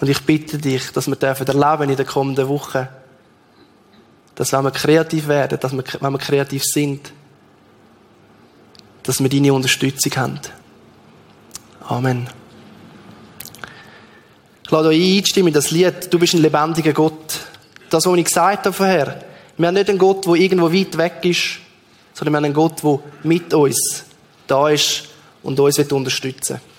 Und 0.00 0.08
ich 0.08 0.20
bitte 0.22 0.58
dich, 0.58 0.92
dass 0.92 1.06
wir 1.06 1.16
dürfen 1.16 1.46
erleben 1.46 1.90
in 1.90 1.96
den 1.96 2.06
kommenden 2.06 2.48
Wochen, 2.48 2.88
dass 4.34 4.52
wenn 4.52 4.64
wir 4.64 4.70
kreativ 4.70 5.28
werden, 5.28 5.60
dass 5.60 5.72
wir, 5.72 5.84
wenn 6.00 6.12
wir 6.12 6.18
kreativ 6.18 6.64
sind, 6.64 7.12
dass 9.02 9.20
wir 9.20 9.28
deine 9.28 9.52
Unterstützung 9.52 10.16
haben. 10.16 10.40
Amen. 11.86 12.28
Ich 14.64 14.70
lade 14.70 14.88
euch 14.88 15.18
einstimmen 15.18 15.48
in 15.48 15.54
das 15.54 15.70
Lied, 15.70 16.12
du 16.12 16.18
bist 16.18 16.34
ein 16.34 16.42
lebendiger 16.42 16.92
Gott. 16.92 17.40
Das, 17.90 18.06
was 18.06 18.16
ich 18.16 18.24
gesagt 18.24 18.66
habe 18.66 18.72
vorher. 18.72 19.24
Wir 19.56 19.66
haben 19.66 19.74
nicht 19.74 19.90
einen 19.90 19.98
Gott, 19.98 20.26
der 20.26 20.34
irgendwo 20.34 20.72
weit 20.72 20.96
weg 20.96 21.18
ist, 21.24 21.58
sondern 22.14 22.32
wir 22.32 22.36
haben 22.38 22.44
einen 22.46 22.54
Gott, 22.54 22.82
der 22.82 23.00
mit 23.24 23.52
uns 23.52 24.04
da 24.50 24.68
ist 24.68 25.04
und 25.42 25.58
uns 25.60 25.78
unterstützen 25.92 26.54
will. 26.54 26.69